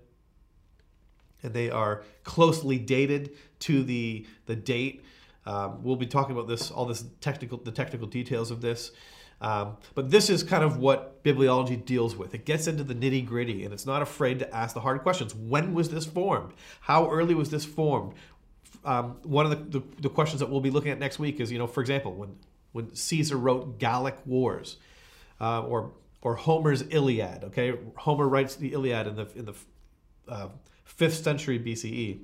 And 1.43 1.53
they 1.53 1.69
are 1.69 2.03
closely 2.23 2.79
dated 2.79 3.31
to 3.59 3.83
the, 3.83 4.25
the 4.45 4.55
date. 4.55 5.03
Um, 5.45 5.83
we'll 5.83 5.95
be 5.95 6.05
talking 6.05 6.35
about 6.35 6.47
this, 6.47 6.71
all 6.71 6.85
this 6.85 7.05
technical, 7.21 7.57
the 7.57 7.71
technical 7.71 8.07
details 8.07 8.51
of 8.51 8.61
this. 8.61 8.91
Um, 9.41 9.77
but 9.95 10.11
this 10.11 10.29
is 10.29 10.43
kind 10.43 10.63
of 10.63 10.77
what 10.77 11.23
bibliology 11.23 11.83
deals 11.83 12.15
with. 12.15 12.33
It 12.33 12.45
gets 12.45 12.67
into 12.67 12.83
the 12.83 12.93
nitty 12.93 13.25
gritty 13.25 13.63
and 13.63 13.73
it's 13.73 13.85
not 13.85 14.01
afraid 14.01 14.39
to 14.39 14.55
ask 14.55 14.73
the 14.73 14.81
hard 14.81 15.01
questions. 15.01 15.33
When 15.33 15.73
was 15.73 15.89
this 15.89 16.05
formed? 16.05 16.53
How 16.81 17.09
early 17.09 17.33
was 17.33 17.49
this 17.49 17.63
formed? 17.63 18.13
Um, 18.83 19.17
one 19.23 19.45
of 19.45 19.71
the, 19.71 19.79
the, 19.79 19.85
the, 20.01 20.09
questions 20.09 20.39
that 20.41 20.49
we'll 20.49 20.61
be 20.61 20.69
looking 20.69 20.91
at 20.91 20.99
next 20.99 21.19
week 21.19 21.39
is, 21.39 21.51
you 21.51 21.57
know, 21.57 21.67
for 21.67 21.81
example, 21.81 22.13
when, 22.13 22.37
when 22.71 22.95
Caesar 22.95 23.37
wrote 23.37 23.77
Gallic 23.79 24.15
Wars 24.25 24.77
uh, 25.41 25.63
or, 25.63 25.91
or 26.21 26.35
Homer's 26.35 26.83
Iliad, 26.89 27.45
okay? 27.45 27.73
Homer 27.97 28.27
writes 28.27 28.55
the 28.55 28.71
Iliad 28.71 29.07
in 29.07 29.15
the, 29.15 29.27
in 29.35 29.45
the 29.45 29.53
uh, 30.29 30.49
5th 30.97 31.23
century 31.23 31.59
BCE. 31.59 32.19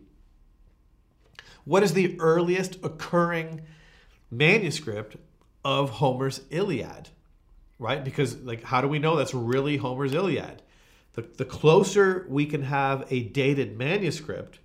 What 1.66 1.84
is 1.84 1.94
the 1.94 2.20
earliest 2.20 2.78
occurring 2.84 3.62
manuscript 4.32 5.18
of 5.64 5.90
Homer's 5.90 6.42
Iliad, 6.52 7.10
right? 7.80 8.04
Because 8.04 8.38
like, 8.38 8.64
how 8.64 8.82
do 8.82 8.88
we 8.88 9.00
know 9.00 9.16
that's 9.16 9.34
really 9.34 9.78
Homer's 9.78 10.14
Iliad? 10.14 10.62
The, 11.14 11.24
the 11.38 11.46
closer 11.46 12.26
we 12.30 12.46
can 12.46 12.62
have 12.62 13.08
a 13.10 13.24
dated 13.24 13.78
manuscript, 13.78 14.60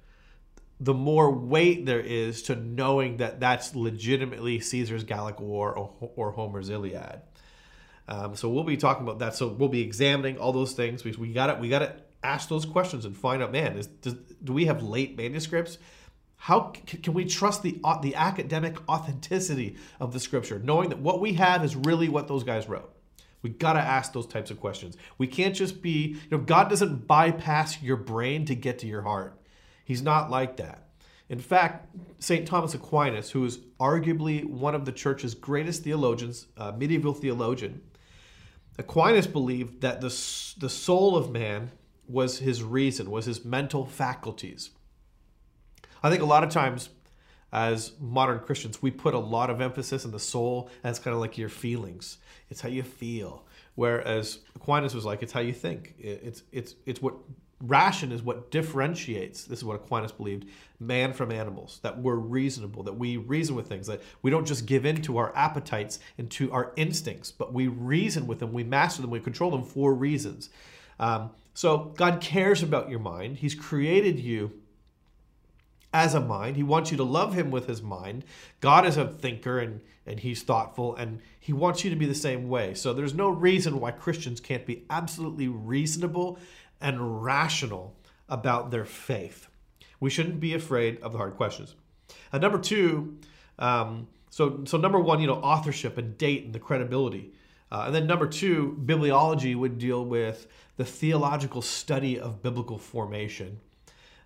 the 0.78 0.94
more 0.94 1.30
weight 1.30 1.86
there 1.86 2.00
is 2.00 2.42
to 2.44 2.56
knowing 2.56 3.18
that 3.18 3.40
that's 3.40 3.74
legitimately 3.74 4.60
Caesar's 4.60 5.04
Gallic 5.04 5.40
War 5.40 5.72
or, 5.72 6.10
or 6.16 6.32
Homer's 6.32 6.68
Iliad. 6.68 7.20
Um, 8.08 8.34
so 8.34 8.48
we'll 8.48 8.64
be 8.64 8.76
talking 8.76 9.04
about 9.04 9.20
that. 9.20 9.36
So 9.36 9.48
we'll 9.48 9.68
be 9.68 9.82
examining 9.82 10.38
all 10.38 10.52
those 10.52 10.72
things 10.72 11.04
we 11.04 11.32
got 11.32 11.48
it. 11.48 11.60
We 11.60 11.68
got 11.68 11.78
to 11.80 11.94
ask 12.22 12.48
those 12.48 12.66
questions 12.66 13.04
and 13.04 13.16
find 13.16 13.42
out. 13.42 13.52
Man, 13.52 13.78
is, 13.78 13.86
does, 13.86 14.14
do 14.42 14.52
we 14.52 14.66
have 14.66 14.82
late 14.82 15.16
manuscripts? 15.16 15.78
How 16.44 16.72
can 16.86 17.12
we 17.12 17.26
trust 17.26 17.62
the 17.62 17.78
the 18.00 18.14
academic 18.14 18.88
authenticity 18.88 19.76
of 20.00 20.14
the 20.14 20.20
scripture, 20.20 20.58
knowing 20.58 20.88
that 20.88 20.98
what 20.98 21.20
we 21.20 21.34
have 21.34 21.62
is 21.62 21.76
really 21.76 22.08
what 22.08 22.28
those 22.28 22.44
guys 22.44 22.66
wrote? 22.66 22.90
We 23.42 23.50
got 23.50 23.74
to 23.74 23.80
ask 23.80 24.14
those 24.14 24.26
types 24.26 24.50
of 24.50 24.58
questions. 24.58 24.96
We 25.18 25.26
can't 25.26 25.54
just 25.54 25.82
be, 25.82 25.90
you 25.90 26.30
know, 26.30 26.38
God 26.38 26.70
doesn't 26.70 27.06
bypass 27.06 27.82
your 27.82 27.98
brain 27.98 28.46
to 28.46 28.54
get 28.54 28.78
to 28.78 28.86
your 28.86 29.02
heart. 29.02 29.38
He's 29.84 30.00
not 30.00 30.30
like 30.30 30.56
that. 30.56 30.88
In 31.28 31.40
fact, 31.40 31.94
St. 32.20 32.46
Thomas 32.46 32.72
Aquinas, 32.72 33.30
who 33.30 33.44
is 33.44 33.58
arguably 33.78 34.44
one 34.44 34.74
of 34.74 34.86
the 34.86 34.92
church's 34.92 35.34
greatest 35.34 35.84
theologians, 35.84 36.46
uh, 36.56 36.72
medieval 36.72 37.12
theologian, 37.12 37.82
Aquinas 38.78 39.26
believed 39.26 39.82
that 39.82 40.00
the, 40.00 40.08
the 40.58 40.70
soul 40.70 41.16
of 41.18 41.30
man 41.30 41.70
was 42.08 42.38
his 42.38 42.62
reason, 42.62 43.10
was 43.10 43.26
his 43.26 43.44
mental 43.44 43.84
faculties. 43.84 44.70
I 46.02 46.10
think 46.10 46.22
a 46.22 46.26
lot 46.26 46.44
of 46.44 46.50
times 46.50 46.90
as 47.52 47.92
modern 48.00 48.40
Christians, 48.40 48.80
we 48.80 48.90
put 48.90 49.14
a 49.14 49.18
lot 49.18 49.50
of 49.50 49.60
emphasis 49.60 50.04
on 50.04 50.12
the 50.12 50.20
soul 50.20 50.70
as 50.84 50.98
kind 50.98 51.14
of 51.14 51.20
like 51.20 51.36
your 51.36 51.48
feelings. 51.48 52.18
It's 52.48 52.60
how 52.60 52.68
you 52.68 52.82
feel. 52.82 53.44
Whereas 53.74 54.40
Aquinas 54.54 54.94
was 54.94 55.04
like, 55.04 55.22
it's 55.22 55.32
how 55.32 55.40
you 55.40 55.52
think. 55.52 55.94
It's 55.98 56.42
it's 56.52 56.74
it's 56.86 57.02
what 57.02 57.14
ration 57.62 58.10
is 58.10 58.22
what 58.22 58.50
differentiates 58.50 59.44
this 59.44 59.58
is 59.58 59.64
what 59.64 59.76
aquinas 59.76 60.12
believed 60.12 60.46
man 60.78 61.12
from 61.12 61.30
animals 61.30 61.78
that 61.82 61.98
we're 61.98 62.14
reasonable 62.14 62.82
that 62.82 62.94
we 62.94 63.18
reason 63.18 63.54
with 63.54 63.68
things 63.68 63.86
that 63.86 64.00
we 64.22 64.30
don't 64.30 64.46
just 64.46 64.64
give 64.64 64.86
in 64.86 65.02
to 65.02 65.18
our 65.18 65.34
appetites 65.36 66.00
and 66.16 66.30
to 66.30 66.50
our 66.52 66.72
instincts 66.76 67.30
but 67.30 67.52
we 67.52 67.68
reason 67.68 68.26
with 68.26 68.38
them 68.38 68.50
we 68.54 68.64
master 68.64 69.02
them 69.02 69.10
we 69.10 69.20
control 69.20 69.50
them 69.50 69.62
for 69.62 69.92
reasons 69.92 70.48
um, 70.98 71.30
so 71.52 71.92
god 71.98 72.18
cares 72.22 72.62
about 72.62 72.88
your 72.88 72.98
mind 72.98 73.36
he's 73.36 73.54
created 73.54 74.18
you 74.18 74.50
as 75.92 76.14
a 76.14 76.20
mind 76.20 76.56
he 76.56 76.62
wants 76.62 76.90
you 76.90 76.96
to 76.96 77.04
love 77.04 77.34
him 77.34 77.50
with 77.50 77.66
his 77.66 77.82
mind 77.82 78.24
god 78.60 78.86
is 78.86 78.96
a 78.96 79.06
thinker 79.06 79.58
and 79.58 79.80
and 80.06 80.20
he's 80.20 80.42
thoughtful 80.42 80.94
and 80.96 81.20
he 81.38 81.52
wants 81.52 81.84
you 81.84 81.90
to 81.90 81.96
be 81.96 82.06
the 82.06 82.14
same 82.14 82.48
way 82.48 82.74
so 82.74 82.92
there's 82.92 83.14
no 83.14 83.28
reason 83.28 83.80
why 83.80 83.90
christians 83.90 84.40
can't 84.40 84.66
be 84.66 84.84
absolutely 84.90 85.48
reasonable 85.48 86.38
and 86.80 87.22
rational 87.22 87.94
about 88.28 88.70
their 88.70 88.84
faith. 88.84 89.48
We 89.98 90.08
shouldn't 90.08 90.40
be 90.40 90.54
afraid 90.54 91.00
of 91.02 91.12
the 91.12 91.18
hard 91.18 91.34
questions. 91.34 91.74
And 92.32 92.40
number 92.40 92.58
two, 92.58 93.18
um, 93.58 94.08
so 94.30 94.62
so 94.64 94.78
number 94.78 94.98
one, 94.98 95.20
you 95.20 95.26
know, 95.26 95.34
authorship 95.34 95.98
and 95.98 96.16
date 96.16 96.44
and 96.44 96.54
the 96.54 96.58
credibility. 96.58 97.32
Uh, 97.70 97.84
and 97.86 97.94
then 97.94 98.06
number 98.06 98.26
two, 98.26 98.80
bibliology 98.84 99.54
would 99.54 99.78
deal 99.78 100.04
with 100.04 100.46
the 100.76 100.84
theological 100.84 101.62
study 101.62 102.18
of 102.18 102.42
biblical 102.42 102.78
formation. 102.78 103.60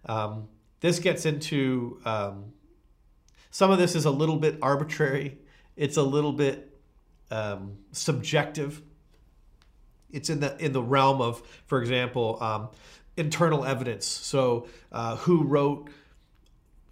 Um, 0.06 0.49
this 0.84 0.98
gets 0.98 1.26
into 1.26 2.00
um, 2.04 2.52
some 3.50 3.70
of 3.70 3.78
this 3.78 3.94
is 3.94 4.04
a 4.04 4.10
little 4.10 4.36
bit 4.36 4.58
arbitrary. 4.60 5.38
It's 5.76 5.96
a 5.96 6.02
little 6.02 6.32
bit 6.32 6.78
um, 7.30 7.78
subjective 7.92 8.82
it's 10.14 10.30
in 10.30 10.40
the 10.40 10.56
in 10.64 10.72
the 10.72 10.82
realm 10.82 11.20
of, 11.20 11.42
for 11.66 11.80
example, 11.82 12.38
um, 12.40 12.68
internal 13.16 13.64
evidence. 13.64 14.06
So 14.06 14.68
uh, 14.92 15.16
who 15.16 15.42
wrote 15.42 15.90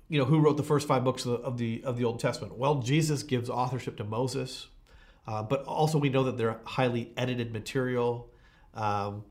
you 0.08 0.18
know 0.18 0.24
who 0.24 0.40
wrote 0.40 0.56
the 0.56 0.64
first 0.64 0.88
five 0.88 1.04
books 1.04 1.24
of 1.24 1.30
the, 1.30 1.38
of 1.38 1.56
the 1.56 1.84
of 1.84 1.96
the 1.96 2.04
Old 2.04 2.18
Testament? 2.18 2.58
Well, 2.58 2.80
Jesus 2.80 3.22
gives 3.22 3.48
authorship 3.48 3.96
to 3.98 4.04
Moses, 4.04 4.66
uh, 5.26 5.44
but 5.44 5.62
also 5.64 5.98
we 5.98 6.08
know 6.08 6.24
that 6.24 6.36
they're 6.36 6.58
highly 6.64 7.12
edited 7.16 7.52
material 7.52 8.28
um, 8.74 9.22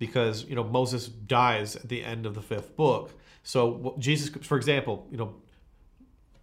because 0.00 0.44
you 0.44 0.56
know 0.56 0.64
Moses 0.64 1.06
dies 1.06 1.76
at 1.76 1.88
the 1.88 2.04
end 2.04 2.26
of 2.26 2.34
the 2.34 2.42
fifth 2.42 2.76
book. 2.76 3.12
So 3.46 3.94
Jesus, 4.00 4.28
for 4.44 4.56
example, 4.56 5.06
you 5.08 5.16
know, 5.16 5.36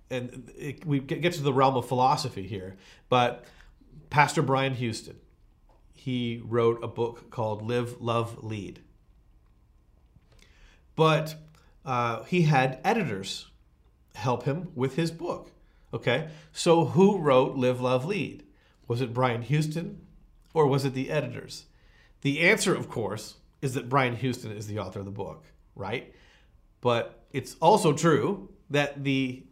and 0.10 0.50
it, 0.58 0.86
we 0.86 1.00
get 1.00 1.34
to 1.34 1.44
the 1.44 1.52
realm 1.52 1.76
of 1.76 1.86
philosophy 1.86 2.48
here, 2.48 2.78
but 3.10 3.44
Pastor 4.10 4.42
Brian 4.42 4.74
Houston, 4.76 5.18
he 5.92 6.42
wrote 6.46 6.82
a 6.82 6.88
book 6.88 7.30
called 7.30 7.62
Live, 7.62 8.00
Love, 8.00 8.42
Lead. 8.42 8.80
But 10.96 11.36
uh, 11.84 12.24
he 12.24 12.44
had 12.44 12.80
editors 12.86 13.48
help 14.16 14.46
him 14.46 14.72
with 14.74 14.96
his 14.96 15.12
book. 15.12 15.52
Okay, 15.94 16.30
so 16.54 16.86
who 16.86 17.18
wrote 17.18 17.58
Live, 17.58 17.82
Love, 17.82 18.06
Lead? 18.06 18.46
Was 18.88 19.02
it 19.02 19.14
Brian 19.14 19.42
Houston 19.42 20.00
or 20.54 20.68
was 20.68 20.86
it 20.86 20.94
the 20.94 21.12
editors? 21.12 21.66
The 22.22 22.40
answer, 22.40 22.74
of 22.74 22.88
course, 22.88 23.36
is 23.62 23.74
that 23.74 23.90
Brian 23.90 24.16
Houston 24.16 24.54
is 24.54 24.68
the 24.68 24.80
author 24.80 25.00
of 25.00 25.06
the 25.06 25.12
book, 25.12 25.44
right? 25.76 26.14
But 26.84 27.24
it's 27.32 27.56
also 27.62 27.94
true 27.94 28.50
that 28.70 29.06
the 29.06 29.44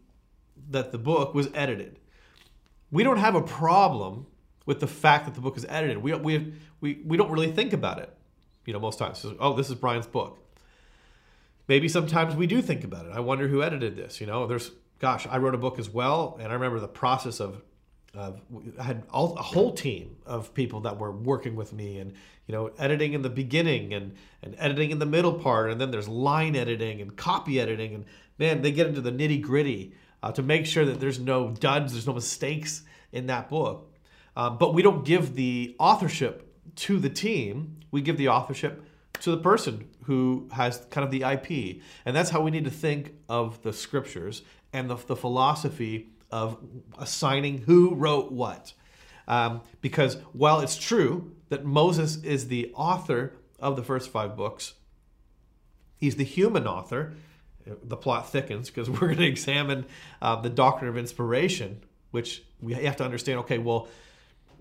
that 0.69 0.91
the 0.91 0.97
book 0.97 1.33
was 1.33 1.47
edited. 1.53 1.97
We 2.91 3.03
don't 3.03 3.19
have 3.19 3.35
a 3.35 3.41
problem 3.41 4.27
with 4.65 4.81
the 4.81 4.87
fact 4.87 5.25
that 5.25 5.33
the 5.33 5.39
book 5.41 5.55
is 5.55 5.65
edited. 5.69 5.97
We, 5.97 6.13
we, 6.13 6.53
we, 6.81 7.01
we 7.05 7.17
don't 7.17 7.31
really 7.31 7.51
think 7.51 7.71
about 7.71 7.99
it, 7.99 8.13
you 8.65 8.73
know, 8.73 8.79
most 8.79 8.99
times. 8.99 9.17
So, 9.19 9.35
oh, 9.39 9.53
this 9.53 9.69
is 9.69 9.75
Brian's 9.75 10.07
book. 10.07 10.39
Maybe 11.67 11.87
sometimes 11.87 12.35
we 12.35 12.47
do 12.47 12.61
think 12.61 12.83
about 12.83 13.05
it. 13.05 13.13
I 13.13 13.21
wonder 13.21 13.47
who 13.47 13.63
edited 13.63 13.95
this. 13.95 14.19
You 14.19 14.27
know, 14.27 14.45
there's, 14.45 14.71
gosh, 14.99 15.25
I 15.25 15.37
wrote 15.37 15.55
a 15.55 15.57
book 15.57 15.79
as 15.79 15.89
well, 15.89 16.37
and 16.39 16.49
I 16.51 16.53
remember 16.53 16.79
the 16.79 16.87
process 16.87 17.39
of, 17.39 17.61
I 18.17 18.83
had 18.83 19.03
all, 19.11 19.37
a 19.37 19.41
whole 19.41 19.73
team 19.73 20.17
of 20.25 20.53
people 20.53 20.81
that 20.81 20.97
were 20.97 21.11
working 21.11 21.55
with 21.55 21.71
me, 21.71 21.99
and 21.99 22.13
you 22.45 22.53
know, 22.53 22.71
editing 22.77 23.13
in 23.13 23.21
the 23.21 23.29
beginning 23.29 23.93
and 23.93 24.15
and 24.43 24.55
editing 24.57 24.91
in 24.91 24.99
the 24.99 25.05
middle 25.05 25.33
part, 25.33 25.71
and 25.71 25.79
then 25.79 25.91
there's 25.91 26.09
line 26.09 26.55
editing 26.55 27.01
and 27.01 27.15
copy 27.15 27.59
editing, 27.59 27.95
and 27.95 28.05
man, 28.37 28.61
they 28.61 28.71
get 28.71 28.87
into 28.87 29.01
the 29.01 29.11
nitty 29.11 29.41
gritty 29.41 29.93
uh, 30.23 30.31
to 30.33 30.41
make 30.41 30.65
sure 30.65 30.85
that 30.85 30.99
there's 30.99 31.19
no 31.19 31.51
duds, 31.51 31.93
there's 31.93 32.07
no 32.07 32.13
mistakes 32.13 32.83
in 33.11 33.27
that 33.27 33.49
book. 33.49 33.87
Um, 34.35 34.57
but 34.57 34.73
we 34.73 34.81
don't 34.81 35.05
give 35.05 35.35
the 35.35 35.75
authorship 35.79 36.47
to 36.75 36.99
the 36.99 37.09
team. 37.09 37.77
We 37.91 38.01
give 38.01 38.17
the 38.17 38.29
authorship 38.29 38.83
to 39.21 39.31
the 39.31 39.37
person 39.37 39.89
who 40.03 40.49
has 40.53 40.85
kind 40.89 41.05
of 41.05 41.11
the 41.11 41.23
IP. 41.23 41.81
And 42.05 42.15
that's 42.15 42.29
how 42.29 42.41
we 42.41 42.51
need 42.51 42.65
to 42.65 42.71
think 42.71 43.13
of 43.29 43.61
the 43.61 43.73
scriptures 43.73 44.41
and 44.73 44.89
the, 44.89 44.95
the 44.95 45.15
philosophy 45.15 46.09
of 46.31 46.57
assigning 46.97 47.59
who 47.59 47.93
wrote 47.95 48.31
what. 48.31 48.73
Um, 49.27 49.61
because 49.81 50.15
while 50.33 50.59
it's 50.61 50.77
true 50.77 51.31
that 51.49 51.65
Moses 51.65 52.17
is 52.23 52.47
the 52.47 52.71
author 52.75 53.33
of 53.59 53.75
the 53.75 53.83
first 53.83 54.09
five 54.09 54.35
books, 54.35 54.73
he's 55.97 56.15
the 56.15 56.23
human 56.23 56.67
author. 56.67 57.13
The 57.65 57.95
plot 57.95 58.31
thickens 58.31 58.69
because 58.69 58.89
we're 58.89 58.99
going 59.07 59.17
to 59.17 59.27
examine 59.27 59.85
uh, 60.21 60.37
the 60.37 60.49
doctrine 60.49 60.89
of 60.89 60.97
inspiration, 60.97 61.81
which 62.09 62.43
we 62.59 62.73
have 62.73 62.97
to 62.97 63.05
understand 63.05 63.39
okay, 63.39 63.59
well, 63.59 63.87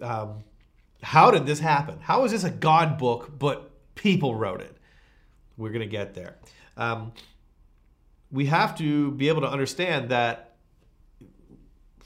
um, 0.02 0.44
how 1.02 1.30
did 1.30 1.46
this 1.46 1.60
happen? 1.60 1.98
How 2.00 2.24
is 2.24 2.32
this 2.32 2.44
a 2.44 2.50
God 2.50 2.98
book, 2.98 3.38
but 3.38 3.70
people 3.94 4.34
wrote 4.34 4.60
it? 4.60 4.76
We're 5.56 5.70
going 5.70 5.80
to 5.80 5.86
get 5.86 6.14
there. 6.14 6.36
Um, 6.76 7.12
we 8.30 8.46
have 8.46 8.76
to 8.78 9.10
be 9.12 9.28
able 9.28 9.40
to 9.42 9.50
understand 9.50 10.10
that 10.10 10.49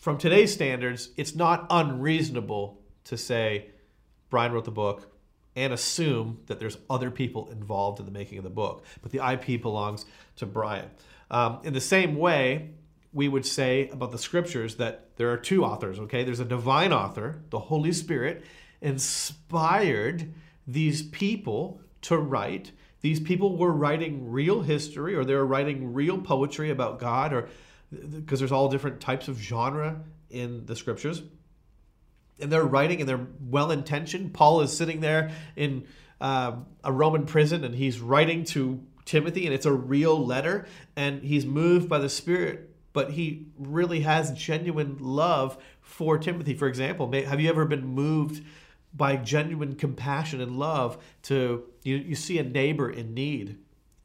from 0.05 0.19
today's 0.19 0.53
standards, 0.53 1.09
it's 1.17 1.35
not 1.35 1.67
unreasonable 1.71 2.79
to 3.05 3.17
say 3.17 3.71
Brian 4.29 4.53
wrote 4.53 4.67
the 4.67 4.71
book 4.71 5.11
and 5.57 5.73
assume 5.73 6.41
that 6.45 6.61
there's 6.61 6.77
other 6.91 7.11
people 7.11 7.51
involved 7.51 8.01
in 8.01 8.05
the 8.05 8.13
making 8.13 8.37
of 8.37 8.45
the 8.45 8.51
book, 8.51 8.85
but 9.01 9.13
the 9.13 9.27
IP 9.27 9.63
belongs 9.63 10.05
to 10.37 10.45
Brian. 10.45 10.91
Um, 11.31 11.61
in 11.65 11.73
the 11.73 11.81
same 11.81 12.17
way, 12.17 12.73
we 13.15 13.29
would 13.29 13.47
say 13.47 13.89
about 13.89 14.13
the 14.13 14.19
scriptures 14.19 14.75
that 14.75 15.17
there 15.17 15.31
are 15.31 15.39
two 15.39 15.65
authors, 15.65 15.99
okay? 15.99 16.23
There's 16.23 16.39
a 16.39 16.45
divine 16.45 16.93
author, 16.93 17.41
the 17.49 17.59
Holy 17.59 17.93
Spirit, 17.93 18.45
inspired 18.83 20.35
these 20.67 21.01
people 21.01 21.81
to 22.03 22.19
write. 22.19 22.73
These 23.01 23.21
people 23.21 23.57
were 23.57 23.73
writing 23.73 24.31
real 24.31 24.61
history 24.61 25.15
or 25.15 25.25
they 25.25 25.35
were 25.35 25.47
writing 25.47 25.95
real 25.95 26.19
poetry 26.19 26.69
about 26.69 26.99
God 26.99 27.33
or 27.33 27.49
because 27.95 28.39
there's 28.39 28.53
all 28.53 28.69
different 28.69 29.01
types 29.01 29.29
of 29.29 29.39
genre 29.39 30.01
in 30.31 30.67
the 30.67 30.77
scriptures. 30.77 31.23
And 32.41 32.51
they're 32.51 32.65
writing 32.65 33.01
and 33.01 33.09
they're 33.09 33.27
well 33.41 33.71
intentioned. 33.71 34.35
Paul 34.35 34.61
is 34.61 34.77
sitting 34.77 35.01
there 35.01 35.31
in 35.57 35.87
uh, 36.21 36.57
a 36.83 36.93
Roman 36.93 37.27
prison 37.27 37.65
and 37.65 37.75
he's 37.75 38.01
writing 38.01 38.45
to 38.47 38.83
Timothy 39.05 39.47
and 39.47 39.55
it's 39.55 39.67
a 39.67 39.73
real 39.73 40.25
letter 40.25 40.67
and 40.97 41.23
he's 41.23 41.47
moved 41.47 41.89
by 41.89 41.99
the 41.99 42.09
Spirit 42.09 42.75
but 42.95 43.11
he 43.11 43.49
really 43.59 44.01
has 44.01 44.33
genuine 44.33 44.97
love 45.01 45.59
for 45.83 46.17
Timothy. 46.17 46.55
For 46.55 46.67
example, 46.67 47.13
have 47.13 47.41
you 47.41 47.51
ever 47.51 47.67
been 47.67 47.85
moved 47.85 48.43
by 48.95 49.17
genuine 49.17 49.75
compassion 49.75 50.41
and 50.41 50.57
love 50.57 50.97
to 51.25 51.65
you, 51.83 51.97
you 51.97 52.15
see 52.15 52.39
a 52.39 52.45
neighbor 52.45 52.89
in 52.89 53.13
need? 53.13 53.59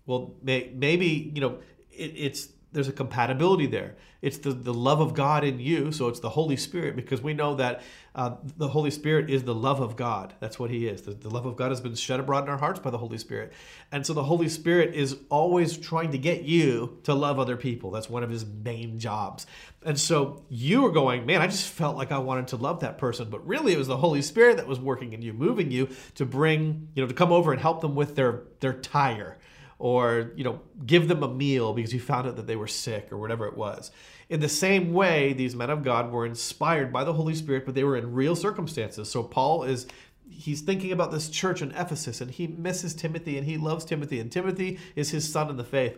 Well, 0.05 0.33
may, 0.41 0.71
maybe 0.75 1.31
you 1.33 1.39
know 1.39 1.59
it, 1.91 2.13
it's 2.15 2.49
there's 2.71 2.87
a 2.87 2.93
compatibility 2.93 3.65
there. 3.65 3.95
It's 4.21 4.37
the, 4.37 4.51
the 4.51 4.73
love 4.73 4.99
of 4.99 5.13
God 5.13 5.43
in 5.43 5.59
you, 5.59 5.91
so 5.91 6.07
it's 6.07 6.19
the 6.19 6.29
Holy 6.29 6.57
Spirit, 6.57 6.95
because 6.95 7.21
we 7.21 7.33
know 7.33 7.55
that 7.55 7.81
uh, 8.13 8.35
the 8.57 8.67
Holy 8.67 8.91
Spirit 8.91 9.29
is 9.29 9.43
the 9.43 9.55
love 9.55 9.79
of 9.79 9.95
God. 9.95 10.33
That's 10.39 10.59
what 10.59 10.69
He 10.69 10.87
is. 10.87 11.03
The, 11.03 11.11
the 11.11 11.29
love 11.29 11.45
of 11.45 11.55
God 11.55 11.71
has 11.71 11.79
been 11.79 11.95
shed 11.95 12.19
abroad 12.19 12.43
in 12.43 12.49
our 12.49 12.57
hearts 12.57 12.79
by 12.79 12.89
the 12.89 12.97
Holy 12.97 13.17
Spirit. 13.17 13.53
And 13.91 14.05
so 14.05 14.13
the 14.13 14.23
Holy 14.23 14.49
Spirit 14.49 14.93
is 14.93 15.17
always 15.29 15.77
trying 15.77 16.11
to 16.11 16.17
get 16.17 16.43
you 16.43 16.99
to 17.03 17.13
love 17.13 17.39
other 17.39 17.55
people. 17.55 17.91
That's 17.91 18.09
one 18.09 18.23
of 18.23 18.29
His 18.29 18.45
main 18.45 18.99
jobs. 18.99 19.47
And 19.83 19.97
so 19.97 20.43
you 20.49 20.81
were 20.81 20.91
going, 20.91 21.25
man, 21.25 21.41
I 21.41 21.47
just 21.47 21.69
felt 21.69 21.95
like 21.95 22.11
I 22.11 22.17
wanted 22.17 22.49
to 22.49 22.57
love 22.57 22.81
that 22.81 22.97
person, 22.97 23.29
but 23.29 23.47
really 23.47 23.73
it 23.73 23.77
was 23.77 23.87
the 23.87 23.97
Holy 23.97 24.21
Spirit 24.21 24.57
that 24.57 24.67
was 24.67 24.79
working 24.79 25.13
in 25.13 25.21
you, 25.21 25.33
moving 25.33 25.71
you 25.71 25.89
to 26.15 26.25
bring, 26.25 26.89
you 26.93 27.01
know, 27.01 27.07
to 27.07 27.13
come 27.13 27.31
over 27.31 27.53
and 27.53 27.61
help 27.61 27.81
them 27.81 27.95
with 27.95 28.15
their 28.15 28.43
their 28.59 28.73
tire 28.73 29.37
or 29.79 30.31
you 30.35 30.43
know 30.43 30.61
give 30.85 31.07
them 31.07 31.23
a 31.23 31.27
meal 31.27 31.73
because 31.73 31.93
you 31.93 31.99
found 31.99 32.27
out 32.27 32.35
that 32.35 32.45
they 32.45 32.55
were 32.55 32.67
sick 32.67 33.11
or 33.11 33.17
whatever 33.17 33.47
it 33.47 33.57
was 33.57 33.91
in 34.27 34.41
the 34.41 34.49
same 34.49 34.93
way 34.93 35.33
these 35.33 35.55
men 35.55 35.69
of 35.69 35.83
god 35.83 36.11
were 36.11 36.25
inspired 36.25 36.93
by 36.93 37.03
the 37.03 37.13
holy 37.13 37.33
spirit 37.33 37.65
but 37.65 37.73
they 37.73 37.83
were 37.83 37.97
in 37.97 38.13
real 38.13 38.35
circumstances 38.35 39.09
so 39.09 39.23
paul 39.23 39.63
is 39.63 39.87
he's 40.29 40.61
thinking 40.61 40.91
about 40.91 41.11
this 41.11 41.29
church 41.29 41.61
in 41.61 41.71
ephesus 41.71 42.21
and 42.21 42.31
he 42.31 42.45
misses 42.45 42.93
timothy 42.93 43.37
and 43.37 43.47
he 43.47 43.57
loves 43.57 43.85
timothy 43.85 44.19
and 44.19 44.31
timothy 44.31 44.77
is 44.95 45.09
his 45.09 45.31
son 45.31 45.49
in 45.49 45.57
the 45.57 45.63
faith 45.63 45.97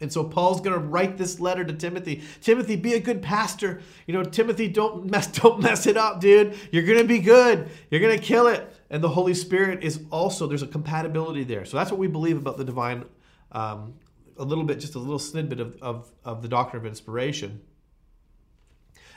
and 0.00 0.12
so 0.12 0.24
Paul's 0.24 0.60
going 0.60 0.78
to 0.78 0.86
write 0.86 1.16
this 1.16 1.40
letter 1.40 1.64
to 1.64 1.72
Timothy. 1.72 2.22
Timothy, 2.42 2.76
be 2.76 2.92
a 2.92 3.00
good 3.00 3.22
pastor. 3.22 3.80
You 4.06 4.12
know, 4.12 4.22
Timothy, 4.22 4.68
don't 4.68 5.10
mess 5.10 5.26
don't 5.40 5.60
mess 5.60 5.86
it 5.86 5.96
up, 5.96 6.20
dude. 6.20 6.54
You're 6.70 6.84
going 6.84 6.98
to 6.98 7.04
be 7.04 7.18
good. 7.18 7.70
You're 7.90 8.02
going 8.02 8.18
to 8.18 8.22
kill 8.22 8.46
it. 8.46 8.75
And 8.90 9.02
the 9.02 9.08
Holy 9.08 9.34
Spirit 9.34 9.82
is 9.82 10.00
also 10.10 10.46
there's 10.46 10.62
a 10.62 10.66
compatibility 10.66 11.44
there. 11.44 11.64
So 11.64 11.76
that's 11.76 11.90
what 11.90 11.98
we 11.98 12.06
believe 12.06 12.36
about 12.36 12.56
the 12.56 12.64
divine. 12.64 13.04
Um, 13.52 13.94
a 14.38 14.44
little 14.44 14.64
bit, 14.64 14.80
just 14.80 14.94
a 14.94 14.98
little 14.98 15.18
snippet 15.18 15.60
of, 15.60 15.76
of, 15.80 16.12
of 16.24 16.42
the 16.42 16.48
doctrine 16.48 16.80
of 16.82 16.86
inspiration. 16.86 17.62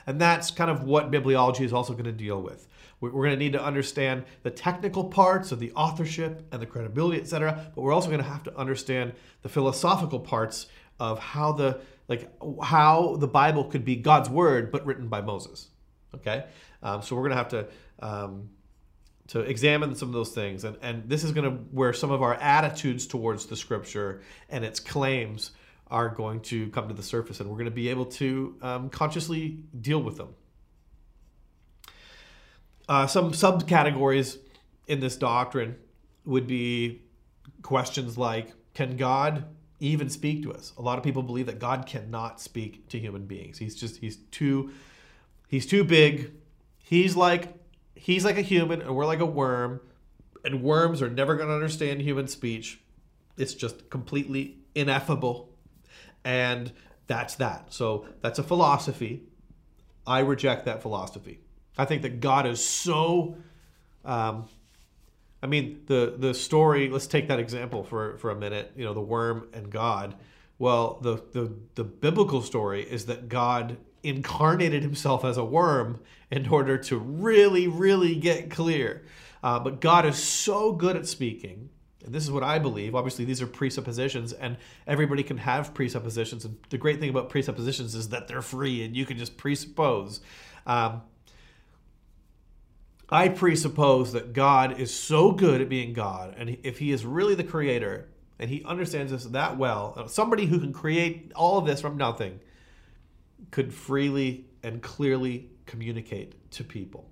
And 0.06 0.20
that's 0.20 0.50
kind 0.50 0.70
of 0.70 0.84
what 0.84 1.10
bibliology 1.10 1.60
is 1.60 1.72
also 1.72 1.92
going 1.92 2.06
to 2.06 2.12
deal 2.12 2.40
with. 2.40 2.66
We're 3.00 3.10
going 3.10 3.30
to 3.30 3.36
need 3.36 3.54
to 3.54 3.62
understand 3.62 4.24
the 4.42 4.50
technical 4.50 5.04
parts 5.04 5.52
of 5.52 5.58
the 5.58 5.72
authorship 5.72 6.46
and 6.52 6.60
the 6.60 6.66
credibility, 6.66 7.20
etc. 7.20 7.70
But 7.74 7.80
we're 7.80 7.94
also 7.94 8.08
going 8.08 8.22
to 8.22 8.28
have 8.28 8.42
to 8.44 8.56
understand 8.56 9.14
the 9.42 9.48
philosophical 9.48 10.20
parts 10.20 10.66
of 10.98 11.18
how 11.18 11.52
the 11.52 11.80
like 12.08 12.30
how 12.62 13.16
the 13.16 13.28
Bible 13.28 13.64
could 13.64 13.84
be 13.84 13.96
God's 13.96 14.28
word 14.28 14.70
but 14.70 14.84
written 14.84 15.08
by 15.08 15.22
Moses. 15.22 15.68
Okay, 16.14 16.44
um, 16.82 17.00
so 17.00 17.16
we're 17.16 17.22
going 17.22 17.30
to 17.30 17.36
have 17.36 17.48
to 17.48 17.68
um, 18.00 18.50
to 19.30 19.40
examine 19.40 19.94
some 19.94 20.08
of 20.08 20.14
those 20.14 20.32
things, 20.32 20.64
and 20.64 20.76
and 20.82 21.08
this 21.08 21.24
is 21.24 21.32
going 21.32 21.48
to 21.48 21.56
where 21.72 21.92
some 21.92 22.10
of 22.10 22.20
our 22.22 22.34
attitudes 22.34 23.06
towards 23.06 23.46
the 23.46 23.56
Scripture 23.56 24.22
and 24.48 24.64
its 24.64 24.80
claims 24.80 25.52
are 25.88 26.08
going 26.08 26.40
to 26.40 26.68
come 26.70 26.88
to 26.88 26.94
the 26.94 27.02
surface, 27.02 27.40
and 27.40 27.48
we're 27.48 27.56
going 27.56 27.64
to 27.64 27.70
be 27.70 27.88
able 27.88 28.06
to 28.06 28.56
um, 28.62 28.90
consciously 28.90 29.58
deal 29.80 30.02
with 30.02 30.16
them. 30.16 30.34
Uh, 32.88 33.06
some 33.06 33.30
subcategories 33.30 34.38
in 34.88 34.98
this 34.98 35.16
doctrine 35.16 35.76
would 36.24 36.48
be 36.48 37.02
questions 37.62 38.18
like 38.18 38.52
Can 38.74 38.96
God 38.96 39.44
even 39.78 40.10
speak 40.10 40.42
to 40.42 40.52
us? 40.52 40.72
A 40.76 40.82
lot 40.82 40.98
of 40.98 41.04
people 41.04 41.22
believe 41.22 41.46
that 41.46 41.60
God 41.60 41.86
cannot 41.86 42.40
speak 42.40 42.88
to 42.88 42.98
human 42.98 43.26
beings. 43.26 43.58
He's 43.58 43.76
just, 43.76 43.98
he's 43.98 44.16
too, 44.32 44.72
he's 45.46 45.66
too 45.66 45.84
big. 45.84 46.32
He's 46.82 47.14
like, 47.14 47.59
he's 48.00 48.24
like 48.24 48.38
a 48.38 48.42
human 48.42 48.80
and 48.80 48.96
we're 48.96 49.06
like 49.06 49.20
a 49.20 49.26
worm. 49.26 49.80
And 50.42 50.62
worms 50.62 51.02
are 51.02 51.10
never 51.10 51.36
going 51.36 51.48
to 51.48 51.54
understand 51.54 52.00
human 52.00 52.26
speech. 52.26 52.80
It's 53.36 53.52
just 53.52 53.90
completely 53.90 54.56
ineffable. 54.74 55.50
And 56.24 56.72
that's 57.06 57.34
that. 57.36 57.74
So 57.74 58.06
that's 58.22 58.38
a 58.38 58.42
philosophy. 58.42 59.24
I 60.06 60.20
reject 60.20 60.64
that 60.64 60.80
philosophy. 60.80 61.40
I 61.76 61.84
think 61.84 62.02
that 62.02 62.20
God 62.20 62.46
is 62.46 62.64
so. 62.64 63.36
Um, 64.02 64.48
I 65.42 65.46
mean, 65.46 65.82
the 65.86 66.14
the 66.16 66.32
story. 66.32 66.88
Let's 66.88 67.06
take 67.06 67.28
that 67.28 67.38
example 67.38 67.84
for 67.84 68.16
for 68.16 68.30
a 68.30 68.36
minute. 68.36 68.72
You 68.76 68.84
know, 68.86 68.94
the 68.94 69.00
worm 69.00 69.48
and 69.52 69.70
God. 69.70 70.16
Well, 70.58 70.98
the 71.02 71.16
the 71.32 71.52
the 71.74 71.84
biblical 71.84 72.40
story 72.40 72.82
is 72.82 73.06
that 73.06 73.28
God 73.28 73.76
incarnated 74.02 74.82
Himself 74.82 75.24
as 75.24 75.36
a 75.36 75.44
worm 75.44 76.00
in 76.30 76.48
order 76.48 76.78
to 76.78 76.96
really, 76.96 77.66
really 77.66 78.14
get 78.14 78.50
clear. 78.50 79.02
Uh, 79.42 79.58
but 79.58 79.80
God 79.80 80.06
is 80.06 80.16
so 80.16 80.72
good 80.72 80.96
at 80.96 81.06
speaking. 81.06 81.70
And 82.04 82.14
this 82.14 82.24
is 82.24 82.30
what 82.30 82.42
I 82.42 82.58
believe. 82.58 82.94
Obviously, 82.94 83.24
these 83.24 83.42
are 83.42 83.46
presuppositions, 83.46 84.32
and 84.32 84.56
everybody 84.86 85.22
can 85.22 85.36
have 85.38 85.74
presuppositions. 85.74 86.44
And 86.44 86.58
the 86.70 86.78
great 86.78 86.98
thing 86.98 87.10
about 87.10 87.28
presuppositions 87.28 87.94
is 87.94 88.08
that 88.08 88.26
they're 88.26 88.42
free, 88.42 88.84
and 88.84 88.96
you 88.96 89.04
can 89.04 89.18
just 89.18 89.36
presuppose. 89.36 90.20
Um, 90.66 91.02
I 93.10 93.28
presuppose 93.28 94.12
that 94.12 94.32
God 94.32 94.80
is 94.80 94.94
so 94.94 95.32
good 95.32 95.60
at 95.60 95.68
being 95.68 95.92
God, 95.92 96.34
and 96.38 96.56
if 96.62 96.78
He 96.78 96.92
is 96.92 97.04
really 97.04 97.34
the 97.34 97.44
creator 97.44 98.08
and 98.38 98.48
He 98.48 98.64
understands 98.64 99.12
this 99.12 99.24
that 99.24 99.58
well, 99.58 99.94
uh, 99.96 100.06
somebody 100.06 100.46
who 100.46 100.58
can 100.58 100.72
create 100.72 101.32
all 101.34 101.58
of 101.58 101.66
this 101.66 101.80
from 101.80 101.96
nothing 101.96 102.40
could 103.50 103.72
freely 103.72 104.46
and 104.62 104.82
clearly 104.82 105.50
communicate 105.66 106.50
to 106.52 106.64
people. 106.64 107.08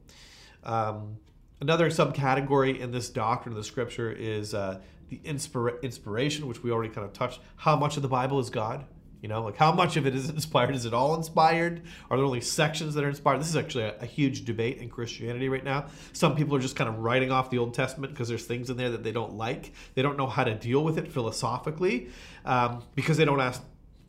Um, 0.65 1.19
another 1.61 1.91
subcategory 1.91 2.79
in 2.79 2.91
this 2.91 3.09
doctrine 3.09 3.53
of 3.53 3.57
the 3.57 3.65
Scripture 3.65 4.11
is 4.11 4.55
uh, 4.55 4.81
the 5.09 5.19
inspira- 5.25 5.81
inspiration, 5.83 6.47
which 6.47 6.63
we 6.63 6.71
already 6.71 6.93
kind 6.93 7.07
of 7.07 7.13
touched. 7.13 7.41
How 7.57 7.77
much 7.77 7.97
of 7.97 8.03
the 8.03 8.09
Bible 8.09 8.39
is 8.39 8.51
God? 8.51 8.85
You 9.21 9.29
know, 9.29 9.43
like 9.43 9.57
how 9.57 9.73
much 9.73 9.97
of 9.97 10.07
it 10.07 10.15
is 10.15 10.29
inspired? 10.31 10.75
Is 10.75 10.85
it 10.85 10.95
all 10.95 11.15
inspired? 11.15 11.83
Are 12.11 12.17
there 12.17 12.25
only 12.25 12.41
sections 12.41 12.95
that 12.95 13.05
are 13.05 13.09
inspired? 13.09 13.41
This 13.41 13.49
is 13.49 13.57
actually 13.57 13.85
a, 13.85 13.97
a, 14.01 14.07
huge 14.07 14.45
debate 14.45 14.79
in 14.79 14.89
Christianity 14.89 15.49
right 15.49 15.65
now. 15.65 15.87
Some 16.13 16.37
people 16.37 16.55
are 16.57 16.61
just 16.61 16.77
kind 16.77 16.89
of 16.89 16.99
writing 16.99 17.33
off 17.33 17.51
the 17.51 17.59
Old 17.59 17.75
Testament 17.75 18.13
because 18.13 18.29
there's 18.29 18.45
things 18.45 18.71
in 18.71 18.77
there 18.77 18.91
that 18.91 19.03
they 19.03 19.13
don't 19.13 19.35
like. 19.35 19.73
They 19.95 20.03
don't 20.03 20.17
know 20.17 20.29
how 20.29 20.45
to 20.45 20.55
deal 20.55 20.85
with 20.85 20.99
it 20.99 21.11
philosophically 21.11 22.11
um, 22.45 22.85
because 22.95 23.17
they 23.17 23.25
don't 23.25 23.41
ask, 23.41 23.63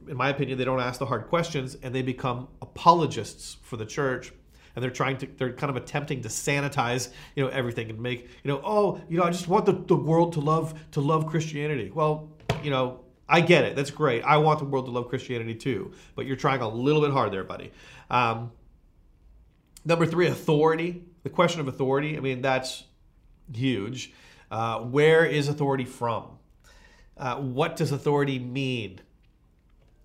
in 0.09 0.17
my 0.17 0.29
opinion, 0.29 0.57
they 0.57 0.65
don't 0.65 0.79
ask 0.79 0.99
the 0.99 1.05
hard 1.05 1.27
questions 1.27 1.77
and 1.81 1.93
they 1.93 2.01
become 2.01 2.47
apologists 2.61 3.57
for 3.61 3.77
the 3.77 3.85
church 3.85 4.33
and 4.75 4.83
they're 4.83 4.91
trying 4.91 5.17
to 5.17 5.27
they're 5.37 5.53
kind 5.53 5.69
of 5.69 5.75
attempting 5.75 6.21
to 6.21 6.29
sanitize 6.29 7.09
you 7.35 7.43
know 7.43 7.49
everything 7.49 7.89
and 7.89 7.99
make 7.99 8.29
you 8.43 8.51
know 8.51 8.61
oh 8.63 9.01
you 9.09 9.17
know 9.17 9.23
i 9.23 9.29
just 9.31 9.47
want 9.47 9.65
the, 9.65 9.73
the 9.73 9.95
world 9.95 10.33
to 10.33 10.39
love 10.39 10.79
to 10.91 11.01
love 11.01 11.25
christianity 11.25 11.91
well 11.91 12.29
you 12.63 12.69
know 12.69 13.01
I 13.29 13.41
get 13.41 13.63
it. 13.63 13.75
That's 13.75 13.91
great. 13.91 14.23
I 14.23 14.37
want 14.37 14.59
the 14.59 14.65
world 14.65 14.85
to 14.85 14.91
love 14.91 15.07
Christianity 15.07 15.53
too. 15.53 15.93
But 16.15 16.25
you're 16.25 16.35
trying 16.35 16.61
a 16.61 16.67
little 16.67 17.01
bit 17.01 17.11
hard 17.11 17.31
there, 17.31 17.43
buddy. 17.43 17.71
Um, 18.09 18.51
number 19.85 20.05
three, 20.07 20.27
authority. 20.27 21.03
The 21.21 21.29
question 21.29 21.61
of 21.61 21.67
authority. 21.67 22.17
I 22.17 22.21
mean, 22.21 22.41
that's 22.41 22.85
huge. 23.53 24.11
Uh, 24.49 24.79
where 24.79 25.25
is 25.25 25.47
authority 25.47 25.85
from? 25.85 26.39
Uh, 27.15 27.35
what 27.35 27.75
does 27.75 27.91
authority 27.91 28.39
mean? 28.39 29.01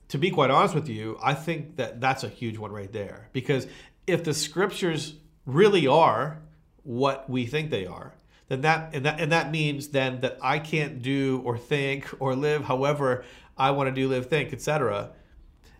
To 0.08 0.18
be 0.18 0.30
quite 0.30 0.50
honest 0.50 0.74
with 0.74 0.88
you, 0.88 1.18
I 1.22 1.34
think 1.34 1.76
that 1.76 2.00
that's 2.00 2.24
a 2.24 2.28
huge 2.28 2.58
one 2.58 2.72
right 2.72 2.92
there. 2.92 3.28
Because 3.32 3.66
if 4.06 4.24
the 4.24 4.34
scriptures 4.34 5.14
really 5.46 5.86
are 5.86 6.40
what 6.82 7.28
we 7.28 7.46
think 7.46 7.70
they 7.70 7.86
are, 7.86 8.14
then 8.48 8.60
that 8.60 8.94
and 8.94 9.06
that 9.06 9.20
and 9.20 9.32
that 9.32 9.50
means 9.50 9.88
then 9.88 10.20
that 10.20 10.38
I 10.42 10.58
can't 10.58 11.00
do 11.02 11.42
or 11.44 11.56
think 11.56 12.08
or 12.20 12.34
live 12.36 12.64
however 12.64 13.24
I 13.56 13.70
want 13.70 13.88
to 13.88 13.94
do, 13.94 14.08
live, 14.08 14.26
think, 14.26 14.52
etc. 14.52 15.10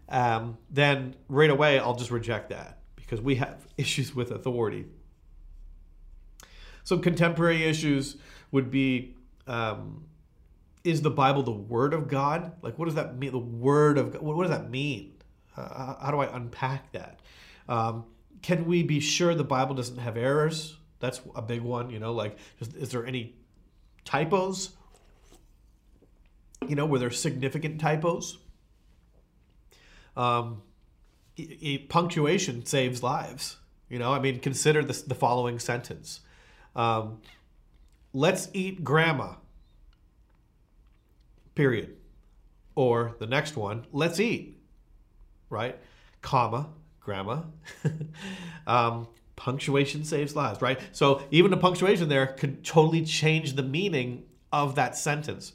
Um, 0.09 0.59
then 0.71 1.15
right 1.29 1.51
away 1.51 1.79
I'll 1.79 1.97
just 1.97 2.11
reject 2.11 2.51
that 2.51 2.79
because 2.97 3.21
we 3.21 3.37
have 3.37 3.67
issues 3.77 4.15
with 4.15 4.31
authority. 4.31 4.87
Some 6.85 7.01
contemporary 7.01 7.65
issues 7.65 8.17
would 8.51 8.71
be: 8.71 9.15
um, 9.47 10.05
Is 10.85 11.01
the 11.03 11.11
Bible 11.11 11.42
the 11.42 11.51
Word 11.51 11.94
of 11.94 12.09
God? 12.09 12.53
Like, 12.62 12.79
what 12.79 12.85
does 12.85 12.94
that 12.94 13.16
mean? 13.16 13.33
The 13.33 13.38
Word 13.38 13.99
of 13.99 14.12
God. 14.12 14.23
What, 14.23 14.47
does 14.47 14.57
that 14.57 14.70
mean? 14.70 15.14
Uh, 15.57 15.94
how 15.99 16.11
do 16.11 16.18
I 16.18 16.37
unpack 16.37 16.92
that? 16.92 17.20
Um, 17.68 18.05
can 18.42 18.66
we 18.66 18.83
be 18.83 19.01
sure 19.01 19.35
the 19.35 19.44
Bible 19.44 19.75
doesn't 19.75 19.97
have 19.97 20.18
errors? 20.18 20.77
That's 21.01 21.20
a 21.35 21.42
big 21.42 21.62
one. 21.62 21.90
You 21.90 21.99
know, 21.99 22.12
like 22.12 22.37
is 22.61 22.90
there 22.90 23.07
any 23.07 23.35
typos? 24.05 24.70
You 26.68 26.77
know, 26.77 26.87
were 26.87 26.99
there 26.99 27.11
significant 27.11 27.81
typos? 27.81 28.38
Um, 30.16 30.62
e- 31.37 31.57
e- 31.61 31.79
punctuation 31.79 32.64
saves 32.64 33.03
lives. 33.03 33.57
You 33.88 33.99
know, 33.99 34.12
I 34.12 34.18
mean, 34.18 34.40
consider 34.40 34.83
this, 34.83 35.03
the 35.03 35.14
following 35.14 35.59
sentence. 35.59 36.20
Um, 36.75 37.20
let's 38.12 38.49
eat 38.53 38.85
grandma. 38.85 39.35
Period. 41.55 41.97
Or 42.75 43.17
the 43.19 43.27
next 43.27 43.57
one, 43.57 43.87
let's 43.93 44.19
eat. 44.19 44.61
Right? 45.49 45.79
Comma, 46.23 46.69
grandma. 47.01 47.43
um, 48.67 49.09
punctuation 49.37 50.05
saves 50.05 50.35
lives, 50.35 50.61
right? 50.62 50.81
So 50.93 51.23
even 51.31 51.51
the 51.51 51.57
punctuation 51.57 52.09
there 52.09 52.27
could 52.27 52.64
totally 52.64 53.05
change 53.05 53.55
the 53.55 53.62
meaning 53.62 54.25
of 54.53 54.75
that 54.77 54.97
sentence. 54.97 55.53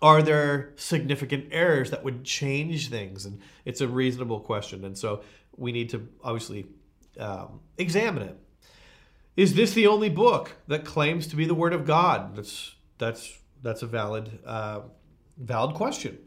Are 0.00 0.22
there 0.22 0.72
significant 0.76 1.48
errors 1.50 1.90
that 1.90 2.04
would 2.04 2.24
change 2.24 2.88
things? 2.88 3.26
And 3.26 3.40
it's 3.64 3.80
a 3.80 3.88
reasonable 3.88 4.40
question. 4.40 4.84
And 4.84 4.96
so 4.96 5.22
we 5.56 5.72
need 5.72 5.90
to 5.90 6.08
obviously 6.22 6.66
um, 7.18 7.60
examine 7.76 8.22
it. 8.22 8.38
Is 9.36 9.54
this 9.54 9.72
the 9.72 9.86
only 9.86 10.08
book 10.08 10.56
that 10.66 10.84
claims 10.84 11.26
to 11.28 11.36
be 11.36 11.44
the 11.44 11.54
Word 11.54 11.72
of 11.72 11.86
God? 11.86 12.36
That's 12.36 12.74
that's 12.98 13.38
that's 13.62 13.82
a 13.82 13.86
valid 13.86 14.38
uh, 14.44 14.80
valid 15.36 15.74
question. 15.74 16.18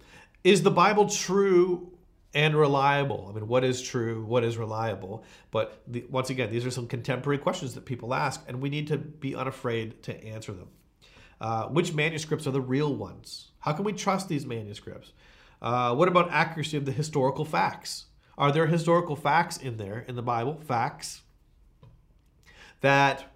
Is 0.43 0.63
the 0.63 0.71
Bible 0.71 1.07
true 1.09 1.91
and 2.33 2.55
reliable? 2.55 3.27
I 3.29 3.33
mean, 3.33 3.47
what 3.47 3.63
is 3.63 3.81
true? 3.81 4.23
What 4.25 4.43
is 4.43 4.57
reliable? 4.57 5.23
But 5.51 5.81
the, 5.87 6.05
once 6.09 6.29
again, 6.29 6.51
these 6.51 6.65
are 6.65 6.71
some 6.71 6.87
contemporary 6.87 7.37
questions 7.37 7.75
that 7.75 7.85
people 7.85 8.13
ask, 8.13 8.43
and 8.47 8.61
we 8.61 8.69
need 8.69 8.87
to 8.87 8.97
be 8.97 9.35
unafraid 9.35 10.01
to 10.03 10.23
answer 10.23 10.53
them. 10.53 10.69
Uh, 11.39 11.67
which 11.67 11.93
manuscripts 11.93 12.47
are 12.47 12.51
the 12.51 12.61
real 12.61 12.95
ones? 12.95 13.51
How 13.59 13.73
can 13.73 13.83
we 13.83 13.93
trust 13.93 14.29
these 14.29 14.45
manuscripts? 14.45 15.11
Uh, 15.61 15.93
what 15.93 16.07
about 16.07 16.31
accuracy 16.31 16.77
of 16.77 16.85
the 16.85 16.91
historical 16.91 17.45
facts? 17.45 18.05
Are 18.37 18.51
there 18.51 18.65
historical 18.65 19.15
facts 19.15 19.57
in 19.57 19.77
there 19.77 20.05
in 20.07 20.15
the 20.15 20.21
Bible? 20.23 20.59
Facts 20.65 21.21
that 22.81 23.35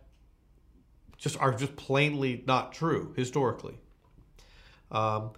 just 1.17 1.39
are 1.39 1.53
just 1.53 1.75
plainly 1.75 2.43
not 2.47 2.73
true 2.73 3.13
historically. 3.15 3.77
Um, 4.95 5.31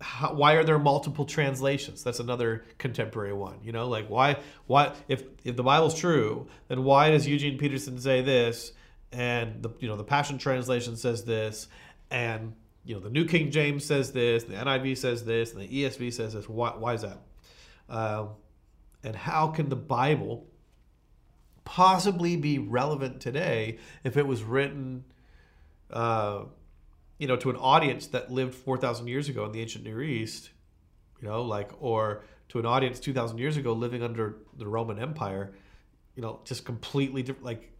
how, 0.00 0.34
why 0.34 0.52
are 0.54 0.64
there 0.64 0.78
multiple 0.78 1.24
translations? 1.24 2.04
That's 2.04 2.20
another 2.20 2.64
contemporary 2.76 3.32
one. 3.32 3.58
You 3.62 3.72
know, 3.72 3.88
like 3.88 4.08
why 4.08 4.36
why 4.66 4.92
if 5.08 5.24
if 5.44 5.56
the 5.56 5.62
Bible's 5.62 5.98
true, 5.98 6.46
then 6.68 6.84
why 6.84 7.10
does 7.10 7.26
Eugene 7.26 7.56
Peterson 7.56 7.98
say 7.98 8.20
this, 8.20 8.72
and 9.12 9.62
the 9.62 9.70
you 9.78 9.88
know 9.88 9.96
the 9.96 10.04
Passion 10.04 10.36
Translation 10.36 10.96
says 10.96 11.24
this, 11.24 11.68
and 12.10 12.54
you 12.84 12.94
know 12.94 13.00
the 13.00 13.08
New 13.08 13.24
King 13.24 13.50
James 13.50 13.84
says 13.84 14.12
this, 14.12 14.44
the 14.44 14.54
NIV 14.54 14.98
says 14.98 15.24
this, 15.24 15.52
and 15.54 15.62
the 15.62 15.68
ESV 15.68 16.12
says 16.12 16.34
this. 16.34 16.46
Why 16.46 16.70
why 16.76 16.94
is 16.94 17.02
that? 17.02 17.18
Um, 17.88 18.30
and 19.02 19.16
how 19.16 19.48
can 19.48 19.70
the 19.70 19.76
Bible 19.76 20.46
possibly 21.64 22.36
be 22.36 22.58
relevant 22.58 23.22
today 23.22 23.78
if 24.04 24.18
it 24.18 24.26
was 24.26 24.42
written, 24.42 25.04
uh, 25.90 26.44
you 27.24 27.28
know, 27.28 27.36
to 27.36 27.48
an 27.48 27.56
audience 27.56 28.08
that 28.08 28.30
lived 28.30 28.54
4,000 28.54 29.08
years 29.08 29.30
ago 29.30 29.46
in 29.46 29.52
the 29.52 29.62
ancient 29.62 29.82
Near 29.82 30.02
East, 30.02 30.50
you 31.22 31.26
know, 31.26 31.40
like, 31.40 31.70
or 31.80 32.22
to 32.50 32.58
an 32.58 32.66
audience 32.66 33.00
2,000 33.00 33.38
years 33.38 33.56
ago 33.56 33.72
living 33.72 34.02
under 34.02 34.36
the 34.58 34.66
Roman 34.66 34.98
Empire, 34.98 35.54
you 36.16 36.20
know, 36.20 36.40
just 36.44 36.66
completely 36.66 37.22
different. 37.22 37.46
Like, 37.46 37.72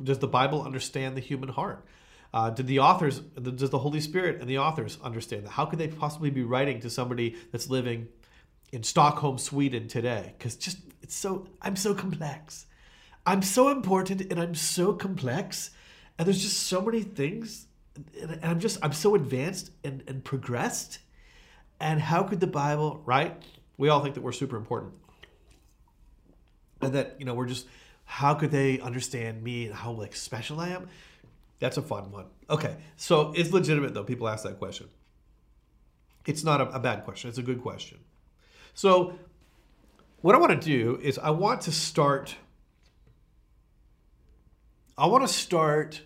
does 0.00 0.20
the 0.20 0.28
Bible 0.28 0.62
understand 0.62 1.16
the 1.16 1.20
human 1.20 1.48
heart? 1.48 1.84
Uh, 2.32 2.50
did 2.50 2.68
the 2.68 2.78
authors, 2.78 3.18
does 3.18 3.70
the 3.70 3.78
Holy 3.80 4.00
Spirit 4.00 4.40
and 4.40 4.48
the 4.48 4.58
authors 4.58 4.98
understand 5.02 5.46
that? 5.46 5.50
How 5.50 5.66
could 5.66 5.80
they 5.80 5.88
possibly 5.88 6.30
be 6.30 6.44
writing 6.44 6.78
to 6.82 6.88
somebody 6.88 7.34
that's 7.50 7.68
living 7.68 8.06
in 8.70 8.84
Stockholm, 8.84 9.36
Sweden 9.36 9.88
today? 9.88 10.32
Because 10.38 10.54
just, 10.54 10.78
it's 11.02 11.16
so, 11.16 11.48
I'm 11.60 11.74
so 11.74 11.92
complex. 11.92 12.66
I'm 13.26 13.42
so 13.42 13.68
important 13.68 14.20
and 14.30 14.38
I'm 14.38 14.54
so 14.54 14.92
complex, 14.92 15.70
and 16.20 16.28
there's 16.28 16.40
just 16.40 16.68
so 16.68 16.80
many 16.80 17.02
things, 17.02 17.65
and 18.20 18.40
I'm 18.42 18.60
just 18.60 18.78
I'm 18.82 18.92
so 18.92 19.14
advanced 19.14 19.70
and, 19.84 20.02
and 20.06 20.24
progressed. 20.24 20.98
And 21.78 22.00
how 22.00 22.22
could 22.22 22.40
the 22.40 22.46
Bible, 22.46 23.02
right? 23.04 23.40
We 23.76 23.88
all 23.88 24.02
think 24.02 24.14
that 24.14 24.22
we're 24.22 24.32
super 24.32 24.56
important, 24.56 24.94
and 26.80 26.94
that 26.94 27.16
you 27.18 27.26
know 27.26 27.34
we're 27.34 27.46
just 27.46 27.66
how 28.04 28.34
could 28.34 28.50
they 28.50 28.80
understand 28.80 29.42
me 29.42 29.66
and 29.66 29.74
how 29.74 29.92
like 29.92 30.14
special 30.16 30.60
I 30.60 30.70
am? 30.70 30.88
That's 31.58 31.76
a 31.76 31.82
fun 31.82 32.10
one. 32.12 32.26
Okay, 32.48 32.76
so 32.96 33.32
it's 33.36 33.52
legitimate 33.52 33.94
though. 33.94 34.04
People 34.04 34.28
ask 34.28 34.44
that 34.44 34.58
question. 34.58 34.88
It's 36.24 36.44
not 36.44 36.60
a, 36.60 36.68
a 36.70 36.78
bad 36.78 37.04
question. 37.04 37.28
It's 37.28 37.38
a 37.38 37.42
good 37.42 37.62
question. 37.62 37.98
So, 38.74 39.18
what 40.22 40.34
I 40.34 40.38
want 40.38 40.60
to 40.60 40.66
do 40.66 40.98
is 41.02 41.18
I 41.18 41.30
want 41.30 41.62
to 41.62 41.72
start 41.72 42.36
I 44.98 45.06
want 45.06 45.26
to 45.26 45.32
start 45.32 46.00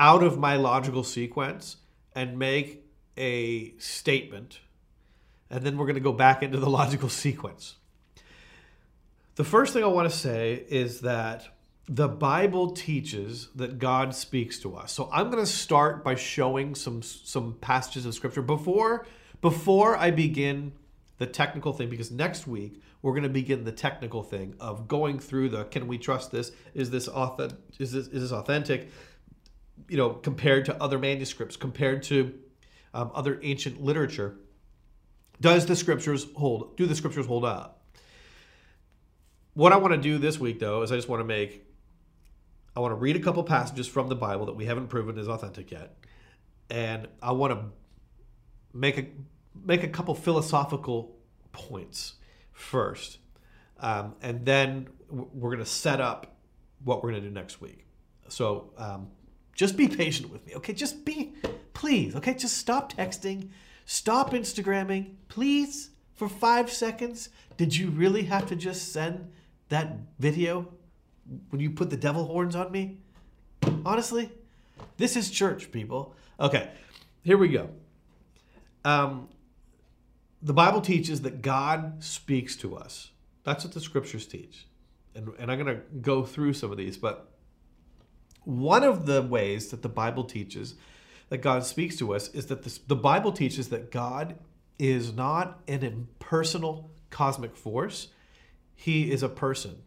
out 0.00 0.22
of 0.22 0.38
my 0.38 0.56
logical 0.56 1.04
sequence 1.04 1.76
and 2.14 2.38
make 2.38 2.84
a 3.16 3.76
statement, 3.78 4.60
and 5.50 5.62
then 5.62 5.76
we're 5.76 5.84
going 5.84 5.94
to 5.94 6.00
go 6.00 6.12
back 6.12 6.42
into 6.42 6.58
the 6.58 6.70
logical 6.80 7.10
sequence. 7.10 7.76
The 9.36 9.44
first 9.44 9.72
thing 9.72 9.84
I 9.84 9.88
want 9.88 10.10
to 10.10 10.16
say 10.16 10.64
is 10.68 11.02
that 11.02 11.46
the 11.86 12.08
Bible 12.08 12.70
teaches 12.70 13.48
that 13.54 13.78
God 13.78 14.14
speaks 14.14 14.58
to 14.60 14.76
us. 14.76 14.92
So 14.92 15.08
I'm 15.12 15.30
going 15.30 15.44
to 15.44 15.50
start 15.50 16.04
by 16.04 16.14
showing 16.14 16.74
some 16.74 17.02
some 17.02 17.56
passages 17.60 18.06
of 18.06 18.14
scripture 18.14 18.42
before 18.42 19.06
before 19.40 19.96
I 19.96 20.10
begin 20.10 20.72
the 21.18 21.26
technical 21.26 21.72
thing 21.72 21.88
because 21.88 22.10
next 22.10 22.46
week 22.46 22.80
we're 23.02 23.12
going 23.12 23.24
to 23.24 23.28
begin 23.28 23.64
the 23.64 23.72
technical 23.72 24.22
thing 24.22 24.54
of 24.60 24.88
going 24.88 25.18
through 25.18 25.48
the 25.48 25.64
can 25.64 25.86
we 25.86 25.98
trust 25.98 26.30
this 26.30 26.52
is 26.74 26.90
this 26.90 27.08
authentic 27.08 27.58
is 27.78 27.92
this 27.92 28.06
is 28.06 28.22
this 28.22 28.32
authentic 28.32 28.88
you 29.88 29.96
know 29.96 30.10
compared 30.10 30.64
to 30.66 30.82
other 30.82 30.98
manuscripts 30.98 31.56
compared 31.56 32.02
to 32.02 32.34
um, 32.94 33.10
other 33.14 33.38
ancient 33.42 33.80
literature 33.80 34.36
does 35.40 35.66
the 35.66 35.76
scriptures 35.76 36.26
hold 36.36 36.76
do 36.76 36.86
the 36.86 36.94
scriptures 36.94 37.26
hold 37.26 37.44
up 37.44 37.82
what 39.54 39.72
i 39.72 39.76
want 39.76 39.92
to 39.92 40.00
do 40.00 40.18
this 40.18 40.38
week 40.38 40.58
though 40.58 40.82
is 40.82 40.92
i 40.92 40.96
just 40.96 41.08
want 41.08 41.20
to 41.20 41.24
make 41.24 41.64
i 42.76 42.80
want 42.80 42.92
to 42.92 42.96
read 42.96 43.16
a 43.16 43.20
couple 43.20 43.42
passages 43.42 43.86
from 43.86 44.08
the 44.08 44.16
bible 44.16 44.46
that 44.46 44.56
we 44.56 44.66
haven't 44.66 44.88
proven 44.88 45.18
is 45.18 45.28
authentic 45.28 45.70
yet 45.70 45.96
and 46.68 47.08
i 47.22 47.32
want 47.32 47.52
to 47.52 47.64
make 48.72 48.98
a 48.98 49.06
make 49.64 49.82
a 49.82 49.88
couple 49.88 50.14
philosophical 50.14 51.16
points 51.52 52.14
first. 52.52 53.18
Um, 53.78 54.14
and 54.22 54.44
then 54.44 54.88
we're 55.08 55.50
going 55.50 55.64
to 55.64 55.70
set 55.70 56.00
up 56.00 56.36
what 56.84 57.02
we're 57.02 57.10
going 57.10 57.22
to 57.22 57.28
do 57.28 57.34
next 57.34 57.60
week. 57.60 57.86
So 58.28 58.72
um, 58.76 59.08
just 59.60 59.76
be 59.76 59.88
patient 59.88 60.30
with 60.30 60.46
me, 60.46 60.54
okay? 60.54 60.72
Just 60.72 61.04
be, 61.04 61.34
please, 61.74 62.16
okay? 62.16 62.32
Just 62.32 62.56
stop 62.56 62.94
texting, 62.94 63.50
stop 63.84 64.30
Instagramming, 64.30 65.16
please, 65.28 65.90
for 66.14 66.30
five 66.30 66.72
seconds. 66.72 67.28
Did 67.58 67.76
you 67.76 67.90
really 67.90 68.22
have 68.22 68.48
to 68.48 68.56
just 68.56 68.90
send 68.90 69.30
that 69.68 69.98
video 70.18 70.66
when 71.50 71.60
you 71.60 71.72
put 71.72 71.90
the 71.90 71.98
devil 71.98 72.24
horns 72.24 72.56
on 72.56 72.72
me? 72.72 73.00
Honestly, 73.84 74.30
this 74.96 75.14
is 75.14 75.30
church, 75.30 75.70
people. 75.70 76.14
Okay, 76.40 76.70
here 77.22 77.36
we 77.36 77.48
go. 77.48 77.68
Um, 78.86 79.28
the 80.40 80.54
Bible 80.54 80.80
teaches 80.80 81.20
that 81.20 81.42
God 81.42 82.02
speaks 82.02 82.56
to 82.56 82.76
us. 82.76 83.10
That's 83.44 83.62
what 83.62 83.74
the 83.74 83.80
scriptures 83.80 84.26
teach. 84.26 84.66
And, 85.14 85.28
and 85.38 85.52
I'm 85.52 85.62
going 85.62 85.76
to 85.76 85.82
go 86.00 86.24
through 86.24 86.54
some 86.54 86.72
of 86.72 86.78
these, 86.78 86.96
but 86.96 87.30
one 88.44 88.84
of 88.84 89.06
the 89.06 89.22
ways 89.22 89.68
that 89.68 89.82
the 89.82 89.88
Bible 89.88 90.24
teaches 90.24 90.74
that 91.28 91.38
God 91.38 91.64
speaks 91.64 91.96
to 91.96 92.14
us 92.14 92.28
is 92.30 92.46
that 92.46 92.62
this, 92.62 92.78
the 92.78 92.96
Bible 92.96 93.32
teaches 93.32 93.68
that 93.68 93.90
God 93.90 94.36
is 94.78 95.12
not 95.12 95.60
an 95.68 95.82
impersonal 95.82 96.90
cosmic 97.10 97.56
force, 97.56 98.08
He 98.74 99.10
is 99.10 99.22
a 99.22 99.28
person. 99.28 99.82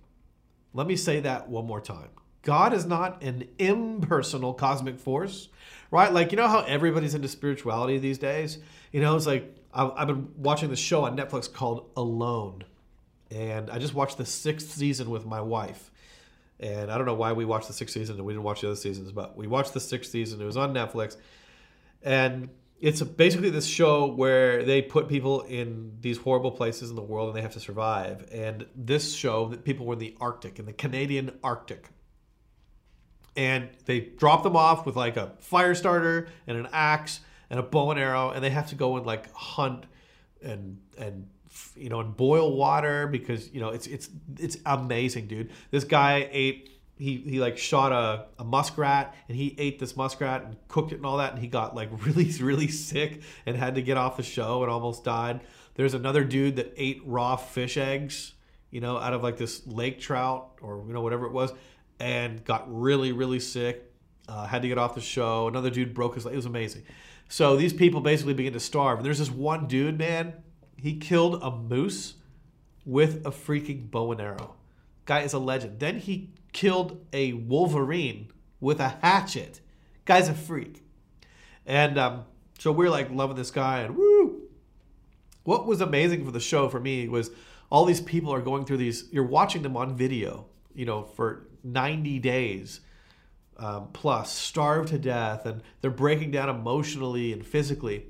Let 0.73 0.87
me 0.87 0.95
say 0.95 1.19
that 1.21 1.49
one 1.49 1.65
more 1.65 1.81
time. 1.81 2.09
God 2.43 2.73
is 2.73 2.85
not 2.85 3.23
an 3.23 3.47
impersonal 3.57 4.53
cosmic 4.53 4.99
force, 4.99 5.49
right? 5.91 6.11
Like, 6.11 6.31
you 6.31 6.37
know 6.37 6.47
how 6.47 6.59
everybody's 6.61 7.15
into 7.15 7.27
spirituality 7.27 7.97
these 7.97 8.17
days? 8.17 8.57
You 8.91 9.01
know, 9.01 9.15
it's 9.15 9.25
like 9.25 9.55
I've 9.73 10.07
been 10.07 10.29
watching 10.37 10.69
this 10.69 10.79
show 10.79 11.05
on 11.05 11.17
Netflix 11.17 11.51
called 11.51 11.89
Alone, 11.95 12.63
and 13.31 13.69
I 13.69 13.79
just 13.79 13.93
watched 13.93 14.17
the 14.17 14.25
sixth 14.25 14.71
season 14.71 15.09
with 15.09 15.25
my 15.25 15.41
wife. 15.41 15.89
And 16.63 16.89
I 16.89 16.97
don't 16.97 17.05
know 17.05 17.13
why 17.13 17.33
we 17.33 17.43
watched 17.43 17.67
the 17.67 17.73
sixth 17.73 17.93
season 17.93 18.15
and 18.15 18.25
we 18.25 18.31
didn't 18.31 18.45
watch 18.45 18.61
the 18.61 18.67
other 18.67 18.77
seasons, 18.77 19.11
but 19.11 19.35
we 19.35 19.47
watched 19.47 19.73
the 19.73 19.81
sixth 19.81 20.11
season. 20.11 20.41
It 20.41 20.45
was 20.45 20.55
on 20.55 20.73
Netflix, 20.73 21.17
and 22.01 22.49
it's 22.79 23.01
basically 23.01 23.49
this 23.49 23.65
show 23.65 24.07
where 24.07 24.63
they 24.63 24.81
put 24.81 25.09
people 25.09 25.41
in 25.41 25.97
these 25.99 26.17
horrible 26.17 26.51
places 26.51 26.89
in 26.89 26.95
the 26.95 27.01
world 27.01 27.27
and 27.27 27.37
they 27.37 27.41
have 27.41 27.53
to 27.53 27.59
survive. 27.59 28.25
And 28.31 28.65
this 28.75 29.13
show, 29.13 29.49
that 29.49 29.65
people 29.65 29.85
were 29.85 29.93
in 29.93 29.99
the 29.99 30.15
Arctic, 30.21 30.57
in 30.57 30.65
the 30.65 30.71
Canadian 30.71 31.37
Arctic, 31.43 31.89
and 33.35 33.67
they 33.85 33.99
drop 33.99 34.43
them 34.43 34.55
off 34.55 34.85
with 34.85 34.95
like 34.95 35.17
a 35.17 35.33
fire 35.39 35.75
starter 35.75 36.29
and 36.47 36.57
an 36.57 36.69
axe 36.71 37.19
and 37.49 37.59
a 37.59 37.63
bow 37.63 37.91
and 37.91 37.99
arrow, 37.99 38.29
and 38.29 38.41
they 38.41 38.51
have 38.51 38.69
to 38.69 38.75
go 38.75 38.95
and 38.95 39.05
like 39.05 39.33
hunt 39.33 39.85
and 40.41 40.79
and 40.97 41.27
you 41.75 41.89
know 41.89 41.99
and 41.99 42.15
boil 42.15 42.55
water 42.55 43.07
because 43.07 43.51
you 43.53 43.59
know 43.59 43.69
it's 43.69 43.87
it's 43.87 44.09
it's 44.39 44.57
amazing, 44.65 45.27
dude. 45.27 45.51
This 45.71 45.83
guy 45.83 46.27
ate 46.31 46.69
he 46.97 47.17
he 47.17 47.39
like 47.39 47.57
shot 47.57 47.91
a, 47.91 48.25
a 48.39 48.43
muskrat 48.43 49.15
and 49.27 49.37
he 49.37 49.55
ate 49.57 49.79
this 49.79 49.95
muskrat 49.95 50.43
and 50.43 50.55
cooked 50.67 50.91
it 50.91 50.95
and 50.95 51.05
all 51.05 51.17
that 51.17 51.31
and 51.31 51.39
he 51.39 51.47
got 51.47 51.75
like 51.75 51.89
really 52.05 52.31
really 52.39 52.67
sick 52.67 53.21
and 53.45 53.57
had 53.57 53.75
to 53.75 53.81
get 53.81 53.97
off 53.97 54.17
the 54.17 54.23
show 54.23 54.63
and 54.63 54.71
almost 54.71 55.03
died. 55.03 55.41
There's 55.75 55.93
another 55.93 56.23
dude 56.23 56.57
that 56.57 56.73
ate 56.77 57.01
raw 57.05 57.35
fish 57.35 57.77
eggs, 57.77 58.33
you 58.69 58.79
know, 58.79 58.97
out 58.97 59.13
of 59.13 59.23
like 59.23 59.37
this 59.37 59.65
lake 59.65 59.99
trout 59.99 60.59
or 60.61 60.83
you 60.87 60.93
know 60.93 61.01
whatever 61.01 61.25
it 61.25 61.31
was, 61.31 61.51
and 61.99 62.43
got 62.43 62.65
really 62.67 63.11
really 63.11 63.39
sick. 63.39 63.89
Uh, 64.25 64.47
had 64.47 64.61
to 64.61 64.69
get 64.69 64.77
off 64.77 64.95
the 64.95 65.01
show. 65.01 65.49
Another 65.49 65.69
dude 65.69 65.93
broke 65.93 66.15
his 66.15 66.23
leg. 66.23 66.33
It 66.33 66.37
was 66.37 66.45
amazing. 66.45 66.83
So 67.27 67.57
these 67.57 67.73
people 67.73 67.99
basically 67.99 68.33
begin 68.33 68.53
to 68.53 68.59
starve. 68.59 68.99
And 68.99 69.05
there's 69.05 69.19
this 69.19 69.31
one 69.31 69.67
dude, 69.67 69.97
man, 69.97 70.33
he 70.83 70.97
killed 70.97 71.41
a 71.41 71.49
moose 71.49 72.15
with 72.85 73.25
a 73.25 73.31
freaking 73.31 73.89
bow 73.89 74.11
and 74.11 74.19
arrow. 74.19 74.55
Guy 75.05 75.21
is 75.21 75.31
a 75.31 75.39
legend. 75.39 75.79
Then 75.79 75.97
he 75.97 76.31
killed 76.51 77.05
a 77.13 77.31
wolverine 77.31 78.27
with 78.59 78.81
a 78.81 78.89
hatchet. 79.01 79.61
Guy's 80.03 80.27
a 80.27 80.33
freak. 80.33 80.83
And 81.65 81.97
um, 81.97 82.25
so 82.59 82.73
we're 82.73 82.89
like 82.89 83.09
loving 83.09 83.37
this 83.37 83.49
guy 83.49 83.79
and 83.79 83.95
woo. 83.95 84.41
What 85.45 85.65
was 85.65 85.79
amazing 85.79 86.25
for 86.25 86.31
the 86.31 86.41
show 86.41 86.67
for 86.67 86.81
me 86.81 87.07
was 87.07 87.31
all 87.69 87.85
these 87.85 88.01
people 88.01 88.33
are 88.33 88.41
going 88.41 88.65
through 88.65 88.77
these, 88.77 89.05
you're 89.09 89.23
watching 89.23 89.61
them 89.61 89.77
on 89.77 89.95
video, 89.95 90.47
you 90.75 90.85
know, 90.85 91.03
for 91.03 91.47
90 91.63 92.19
days 92.19 92.81
um, 93.55 93.87
plus, 93.93 94.33
starved 94.33 94.89
to 94.89 94.97
death, 94.97 95.45
and 95.45 95.63
they're 95.79 95.91
breaking 95.91 96.31
down 96.31 96.49
emotionally 96.49 97.31
and 97.31 97.45
physically. 97.45 98.07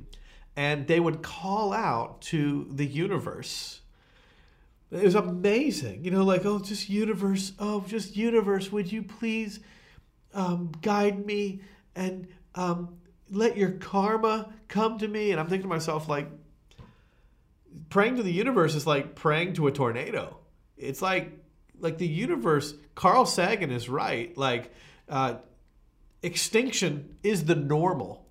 And 0.55 0.87
they 0.87 0.99
would 0.99 1.21
call 1.21 1.73
out 1.73 2.21
to 2.23 2.67
the 2.71 2.85
universe. 2.85 3.81
It 4.91 5.03
was 5.03 5.15
amazing, 5.15 6.05
you 6.05 6.11
know, 6.11 6.23
like, 6.23 6.45
oh, 6.45 6.59
just 6.59 6.87
universe, 6.87 7.53
oh, 7.57 7.83
just 7.87 8.15
universe, 8.15 8.71
would 8.71 8.91
you 8.91 9.01
please 9.01 9.59
um, 10.35 10.71
guide 10.83 11.25
me 11.25 11.61
and 11.95 12.27
um, 12.53 12.97
let 13.31 13.57
your 13.57 13.71
karma 13.71 14.53
come 14.67 14.99
to 14.99 15.07
me? 15.07 15.31
And 15.31 15.39
I'm 15.39 15.47
thinking 15.47 15.63
to 15.63 15.67
myself, 15.67 16.07
like, 16.07 16.27
praying 17.89 18.17
to 18.17 18.23
the 18.23 18.31
universe 18.31 18.75
is 18.75 18.85
like 18.85 19.15
praying 19.15 19.53
to 19.53 19.67
a 19.67 19.71
tornado. 19.71 20.37
It's 20.77 21.01
like, 21.01 21.31
like 21.79 21.97
the 21.97 22.07
universe. 22.07 22.75
Carl 22.95 23.25
Sagan 23.25 23.71
is 23.71 23.89
right. 23.89 24.37
Like, 24.37 24.71
uh, 25.09 25.35
extinction 26.21 27.17
is 27.23 27.45
the 27.45 27.55
normal, 27.55 28.27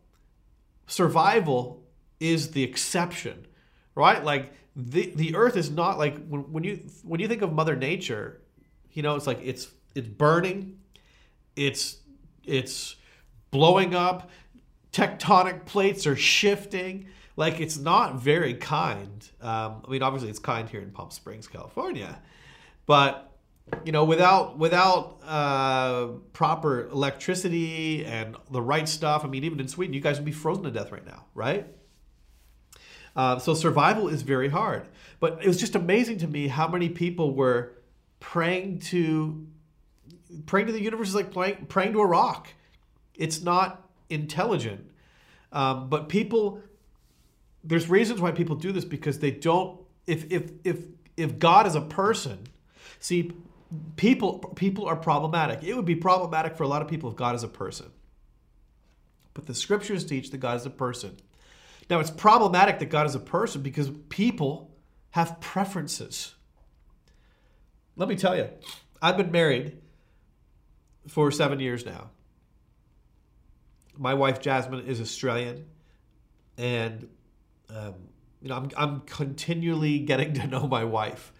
survival 0.87 1.82
is 2.23 2.53
the 2.53 2.63
exception, 2.63 3.47
right? 3.95 4.25
Like 4.25 4.53
the 4.77 5.13
the 5.17 5.35
Earth 5.35 5.57
is 5.57 5.71
not 5.71 5.99
like 5.99 6.25
when, 6.29 6.53
when 6.53 6.65
you 6.65 6.81
when 7.03 7.21
you 7.21 7.29
think 7.29 7.43
of 7.43 7.53
Mother 7.53 7.77
Nature, 7.77 8.41
you 8.93 9.03
know, 9.03 9.17
it's 9.17 9.27
like 9.27 9.41
it's 9.43 9.69
it's 9.95 10.07
burning, 10.07 10.79
it's 11.57 11.99
it's 12.45 12.97
blowing 13.51 13.95
up, 13.95 14.31
tectonic 14.93 15.65
plates 15.65 16.07
are 16.07 16.17
shifting. 16.17 17.09
Like 17.37 17.61
it's 17.61 17.79
not 17.79 18.17
very 18.17 18.55
kind. 18.55 19.29
Um, 19.41 19.83
I 19.87 19.91
mean, 19.91 20.03
obviously 20.03 20.31
it's 20.31 20.39
kind 20.39 20.69
here 20.69 20.81
in 20.81 20.91
Palm 20.91 21.11
Springs, 21.11 21.49
California, 21.49 22.21
but 22.87 23.33
you 23.85 23.93
know, 23.93 24.05
without 24.05 24.59
without 24.59 25.19
uh, 25.27 26.09
proper 26.33 26.89
electricity 26.89 28.05
and 28.05 28.37
the 28.51 28.61
right 28.63 28.89
stuff, 28.89 29.25
I 29.25 29.29
mean, 29.29 29.45
even 29.45 29.61
in 29.61 29.69
Sweden, 29.69 29.95
you 29.95 30.01
guys 30.01 30.17
would 30.17 30.25
be 30.25 30.33
frozen 30.33 30.65
to 30.65 30.71
death 30.71 30.93
right 30.93 31.05
now, 31.05 31.25
right? 31.35 31.67
Uh, 33.15 33.39
so 33.39 33.55
survival 33.55 34.09
is 34.09 34.23
very 34.23 34.49
hard. 34.49 34.87
But 35.21 35.39
it 35.43 35.49
was 35.49 35.59
just 35.59 35.75
amazing 35.75 36.19
to 36.19 36.29
me 36.29 36.49
how 36.49 36.69
many 36.69 36.89
people 36.89 37.35
were 37.35 37.75
praying 38.21 38.79
to 38.79 39.47
praying 40.47 40.67
to 40.67 40.73
the 40.73 40.81
universe 40.81 41.09
is 41.09 41.15
like 41.15 41.33
praying, 41.33 41.67
praying 41.67 41.93
to 41.93 42.01
a 42.01 42.07
rock. 42.07 42.49
It's 43.15 43.43
not 43.43 43.89
intelligent, 44.09 44.91
um, 45.53 45.89
but 45.89 46.09
people. 46.09 46.61
There's 47.65 47.89
reasons 47.89 48.21
why 48.21 48.33
people 48.33 48.57
do 48.57 48.73
this 48.73 48.85
because 48.85 49.19
they 49.19 49.31
don't. 49.31 49.81
If 50.07 50.31
if 50.33 50.51
if 50.65 50.79
if 51.17 51.39
God 51.39 51.67
is 51.67 51.75
a 51.75 51.81
person, 51.81 52.39
see 52.99 53.33
people 53.97 54.39
people 54.57 54.87
are 54.87 54.97
problematic. 54.97 55.63
It 55.63 55.75
would 55.75 55.85
be 55.85 55.97
problematic 55.97 56.57
for 56.57 56.65
a 56.65 56.69
lot 56.69 56.83
of 56.83 56.89
people 56.89 57.11
if 57.11 57.17
God 57.17 57.35
is 57.35 57.43
a 57.43 57.49
person. 57.49 57.87
But 59.35 59.47
the 59.47 59.55
scriptures 59.55 60.05
teach 60.05 60.31
that 60.31 60.39
God 60.39 60.57
is 60.57 60.67
a 60.67 60.71
person. 60.71 61.17
Now 61.91 62.01
it's 62.01 62.11
problematic 62.11 62.79
that 62.79 62.87
God 62.87 63.07
is 63.07 63.15
a 63.15 63.21
person 63.21 63.63
because 63.63 63.91
people 64.09 64.75
have 65.11 65.41
preferences. 65.41 66.35
Let 67.97 68.09
me 68.09 68.17
tell 68.17 68.37
you, 68.37 68.49
I've 69.01 69.17
been 69.17 69.31
married 69.31 69.79
for 71.09 71.31
seven 71.31 71.61
years 71.61 71.85
now. 71.85 72.11
My 73.97 74.15
wife 74.15 74.41
Jasmine 74.41 74.87
is 74.87 75.01
Australian, 75.01 75.67
and 76.57 77.09
um, 77.69 77.95
you 78.41 78.49
know 78.49 78.57
I'm, 78.57 78.71
I'm 78.77 79.01
continually 79.01 79.99
getting 79.99 80.33
to 80.35 80.47
know 80.47 80.67
my 80.67 80.85
wife 80.85 81.33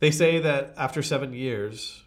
they 0.00 0.10
say 0.10 0.40
that 0.40 0.74
after 0.76 1.02
seven 1.02 1.32
years, 1.32 2.02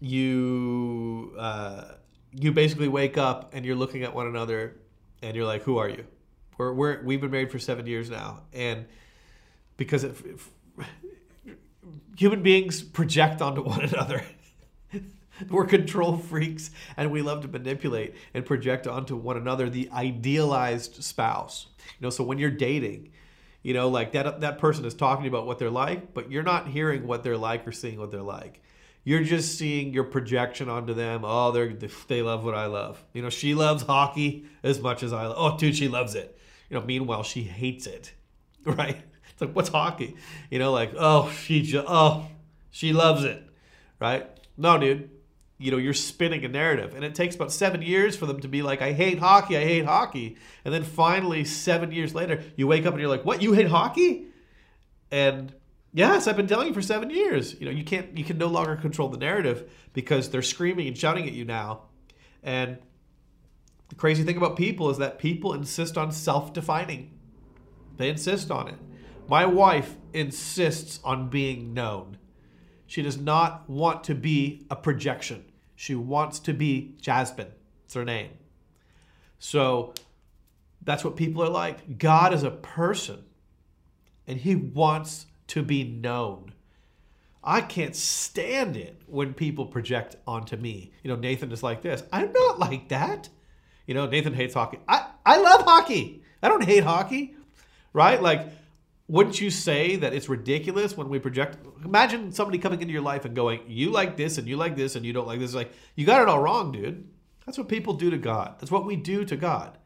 you 0.00 1.34
uh, 1.38 1.84
you 2.32 2.52
basically 2.52 2.88
wake 2.88 3.16
up 3.16 3.54
and 3.54 3.64
you're 3.64 3.76
looking 3.76 4.02
at 4.02 4.14
one 4.14 4.26
another, 4.26 4.76
and 5.22 5.36
you're 5.36 5.46
like, 5.46 5.62
"Who 5.62 5.78
are 5.78 5.88
you?" 5.88 6.04
We're, 6.58 6.72
we're 6.72 7.02
we've 7.02 7.20
been 7.20 7.30
married 7.30 7.50
for 7.50 7.58
seven 7.58 7.86
years 7.86 8.10
now, 8.10 8.42
and 8.52 8.86
because 9.76 10.04
if, 10.04 10.22
human 12.16 12.42
beings 12.42 12.82
project 12.82 13.42
onto 13.42 13.62
one 13.62 13.82
another. 13.82 14.24
We're 15.50 15.66
control 15.66 16.16
freaks 16.16 16.70
and 16.96 17.10
we 17.10 17.20
love 17.20 17.42
to 17.42 17.48
manipulate 17.48 18.14
and 18.32 18.44
project 18.44 18.86
onto 18.86 19.16
one 19.16 19.36
another 19.36 19.68
the 19.68 19.90
idealized 19.92 21.04
spouse. 21.04 21.66
You 21.78 22.06
know, 22.06 22.10
so 22.10 22.24
when 22.24 22.38
you're 22.38 22.50
dating, 22.50 23.12
you 23.62 23.74
know, 23.74 23.88
like 23.88 24.12
that 24.12 24.40
that 24.40 24.58
person 24.58 24.84
is 24.84 24.94
talking 24.94 25.26
about 25.26 25.46
what 25.46 25.58
they're 25.58 25.70
like, 25.70 26.14
but 26.14 26.30
you're 26.30 26.42
not 26.42 26.68
hearing 26.68 27.06
what 27.06 27.22
they're 27.22 27.36
like 27.36 27.66
or 27.66 27.72
seeing 27.72 27.98
what 27.98 28.10
they're 28.10 28.22
like. 28.22 28.62
You're 29.06 29.22
just 29.22 29.56
seeing 29.56 29.92
your 29.92 30.02
projection 30.02 30.68
onto 30.68 30.92
them. 30.92 31.20
Oh, 31.22 31.52
they 31.52 31.68
they 32.08 32.22
love 32.22 32.44
what 32.44 32.56
I 32.56 32.66
love. 32.66 33.04
You 33.12 33.22
know, 33.22 33.30
she 33.30 33.54
loves 33.54 33.84
hockey 33.84 34.46
as 34.64 34.80
much 34.80 35.04
as 35.04 35.12
I. 35.12 35.26
Oh, 35.26 35.56
dude, 35.56 35.76
she 35.76 35.86
loves 35.86 36.16
it. 36.16 36.36
You 36.68 36.76
know, 36.76 36.84
meanwhile, 36.84 37.22
she 37.22 37.42
hates 37.42 37.86
it. 37.86 38.12
Right? 38.66 39.00
It's 39.30 39.40
like, 39.40 39.52
what's 39.52 39.68
hockey? 39.68 40.16
You 40.50 40.58
know, 40.58 40.72
like, 40.72 40.92
oh, 40.98 41.30
she 41.30 41.62
just, 41.62 41.84
oh, 41.86 42.26
she 42.70 42.92
loves 42.92 43.22
it. 43.22 43.40
Right? 44.00 44.28
No, 44.56 44.76
dude 44.76 45.08
you 45.58 45.70
know 45.70 45.78
you're 45.78 45.94
spinning 45.94 46.44
a 46.44 46.48
narrative 46.48 46.94
and 46.94 47.04
it 47.04 47.14
takes 47.14 47.34
about 47.34 47.50
seven 47.50 47.80
years 47.80 48.14
for 48.16 48.26
them 48.26 48.40
to 48.40 48.48
be 48.48 48.62
like 48.62 48.82
i 48.82 48.92
hate 48.92 49.18
hockey 49.18 49.56
i 49.56 49.64
hate 49.64 49.86
hockey 49.86 50.36
and 50.64 50.74
then 50.74 50.82
finally 50.82 51.44
seven 51.44 51.90
years 51.92 52.14
later 52.14 52.42
you 52.56 52.66
wake 52.66 52.84
up 52.84 52.92
and 52.92 53.00
you're 53.00 53.08
like 53.08 53.24
what 53.24 53.40
you 53.40 53.54
hate 53.54 53.68
hockey 53.68 54.26
and 55.10 55.54
yes 55.96 56.26
i've 56.26 56.36
been 56.36 56.46
telling 56.46 56.68
you 56.68 56.74
for 56.74 56.82
seven 56.82 57.10
years 57.10 57.54
you 57.58 57.66
know 57.66 57.72
you 57.72 57.84
can't 57.84 58.16
you 58.16 58.24
can 58.24 58.38
no 58.38 58.46
longer 58.46 58.76
control 58.76 59.08
the 59.08 59.18
narrative 59.18 59.70
because 59.92 60.30
they're 60.30 60.42
screaming 60.42 60.86
and 60.86 60.96
shouting 60.96 61.26
at 61.26 61.32
you 61.32 61.44
now 61.44 61.82
and 62.42 62.78
the 63.88 63.94
crazy 63.94 64.22
thing 64.22 64.36
about 64.36 64.56
people 64.56 64.90
is 64.90 64.98
that 64.98 65.18
people 65.18 65.52
insist 65.52 65.98
on 65.98 66.12
self-defining 66.12 67.10
they 67.96 68.08
insist 68.08 68.50
on 68.50 68.68
it 68.68 68.78
my 69.28 69.44
wife 69.44 69.96
insists 70.12 71.00
on 71.02 71.28
being 71.28 71.74
known 71.74 72.16
she 72.86 73.02
does 73.02 73.18
not 73.18 73.68
want 73.68 74.04
to 74.04 74.14
be 74.14 74.64
a 74.70 74.76
projection. 74.76 75.44
She 75.74 75.94
wants 75.94 76.38
to 76.40 76.54
be 76.54 76.94
Jasmine. 77.00 77.52
It's 77.84 77.94
her 77.94 78.04
name. 78.04 78.30
So 79.38 79.92
that's 80.82 81.04
what 81.04 81.16
people 81.16 81.42
are 81.42 81.50
like. 81.50 81.98
God 81.98 82.32
is 82.32 82.44
a 82.44 82.50
person 82.50 83.24
and 84.26 84.38
he 84.38 84.54
wants 84.54 85.26
to 85.48 85.62
be 85.62 85.84
known. 85.84 86.52
I 87.42 87.60
can't 87.60 87.94
stand 87.94 88.76
it 88.76 89.00
when 89.06 89.32
people 89.32 89.66
project 89.66 90.16
onto 90.26 90.56
me. 90.56 90.92
You 91.04 91.10
know, 91.10 91.16
Nathan 91.16 91.52
is 91.52 91.62
like 91.62 91.80
this. 91.80 92.02
I'm 92.12 92.32
not 92.32 92.58
like 92.58 92.88
that. 92.88 93.28
You 93.86 93.94
know, 93.94 94.06
Nathan 94.06 94.34
hates 94.34 94.54
hockey. 94.54 94.78
I, 94.88 95.06
I 95.24 95.38
love 95.38 95.62
hockey. 95.62 96.24
I 96.42 96.48
don't 96.48 96.64
hate 96.64 96.82
hockey, 96.82 97.36
right? 97.92 98.20
Like, 98.20 98.48
wouldn't 99.08 99.40
you 99.40 99.50
say 99.50 99.94
that 99.96 100.12
it's 100.12 100.28
ridiculous 100.28 100.96
when 100.96 101.08
we 101.08 101.20
project? 101.20 101.58
Imagine 101.84 102.32
somebody 102.32 102.58
coming 102.58 102.80
into 102.80 102.92
your 102.92 103.02
life 103.02 103.24
and 103.24 103.36
going, 103.36 103.60
"You 103.68 103.90
like 103.90 104.16
this, 104.16 104.38
and 104.38 104.48
you 104.48 104.56
like 104.56 104.74
this, 104.74 104.96
and 104.96 105.06
you 105.06 105.12
don't 105.12 105.28
like 105.28 105.38
this." 105.38 105.54
like 105.54 105.72
you 105.94 106.04
got 106.04 106.22
it 106.22 106.28
all 106.28 106.40
wrong, 106.40 106.72
dude. 106.72 107.08
That's 107.44 107.56
what 107.56 107.68
people 107.68 107.94
do 107.94 108.10
to 108.10 108.18
God. 108.18 108.56
That's 108.58 108.72
what 108.72 108.84
we 108.84 108.96
do 108.96 109.24
to 109.24 109.36
God, 109.36 109.78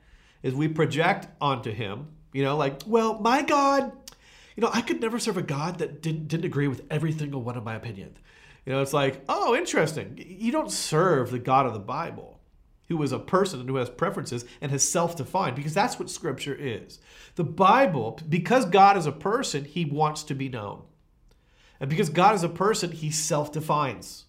is 0.43 0.55
we 0.55 0.69
project 0.69 1.29
onto 1.41 1.71
Him. 1.71 2.09
You 2.33 2.45
know, 2.45 2.57
like, 2.57 2.81
well, 2.87 3.19
my 3.21 3.43
God, 3.43 3.93
you 4.61 4.67
know, 4.67 4.73
I 4.75 4.83
could 4.83 5.01
never 5.01 5.19
serve 5.19 5.39
a 5.39 5.43
God 5.43 5.79
that 5.79 6.03
didn't 6.03 6.29
didn't 6.29 6.45
agree 6.45 6.69
with 6.69 6.85
every 6.91 7.13
single 7.13 7.41
one 7.41 7.57
of 7.57 7.65
my 7.65 7.77
opinions. 7.77 8.19
You 8.67 8.75
know, 8.75 8.83
it's 8.83 8.93
like, 8.93 9.25
oh, 9.27 9.57
interesting. 9.57 10.23
You 10.23 10.53
don't 10.53 10.71
serve 10.71 11.31
the 11.31 11.39
God 11.39 11.65
of 11.65 11.73
the 11.73 11.79
Bible 11.79 12.39
who 12.91 13.03
is 13.03 13.11
a 13.11 13.19
person 13.19 13.61
and 13.61 13.71
who 13.71 13.77
has 13.77 13.89
preferences 13.89 14.45
and 14.61 14.71
has 14.71 14.87
self 14.87 15.17
defined, 15.17 15.57
because 15.57 15.73
that's 15.73 15.99
what 15.99 16.11
Scripture 16.11 16.55
is. 16.55 16.99
The 17.37 17.45
Bible, 17.45 18.21
because 18.29 18.67
God 18.67 18.99
is 18.99 19.07
a 19.07 19.13
person, 19.13 19.65
he 19.65 19.87
wants 19.87 20.25
to 20.25 20.35
be 20.35 20.51
known. 20.51 20.83
And 21.81 21.89
because 21.89 22.11
God 22.11 22.35
is 22.35 22.45
a 22.45 22.49
person, 22.51 22.93
he 22.93 23.11
self 23.11 23.53
defines. 23.53 24.27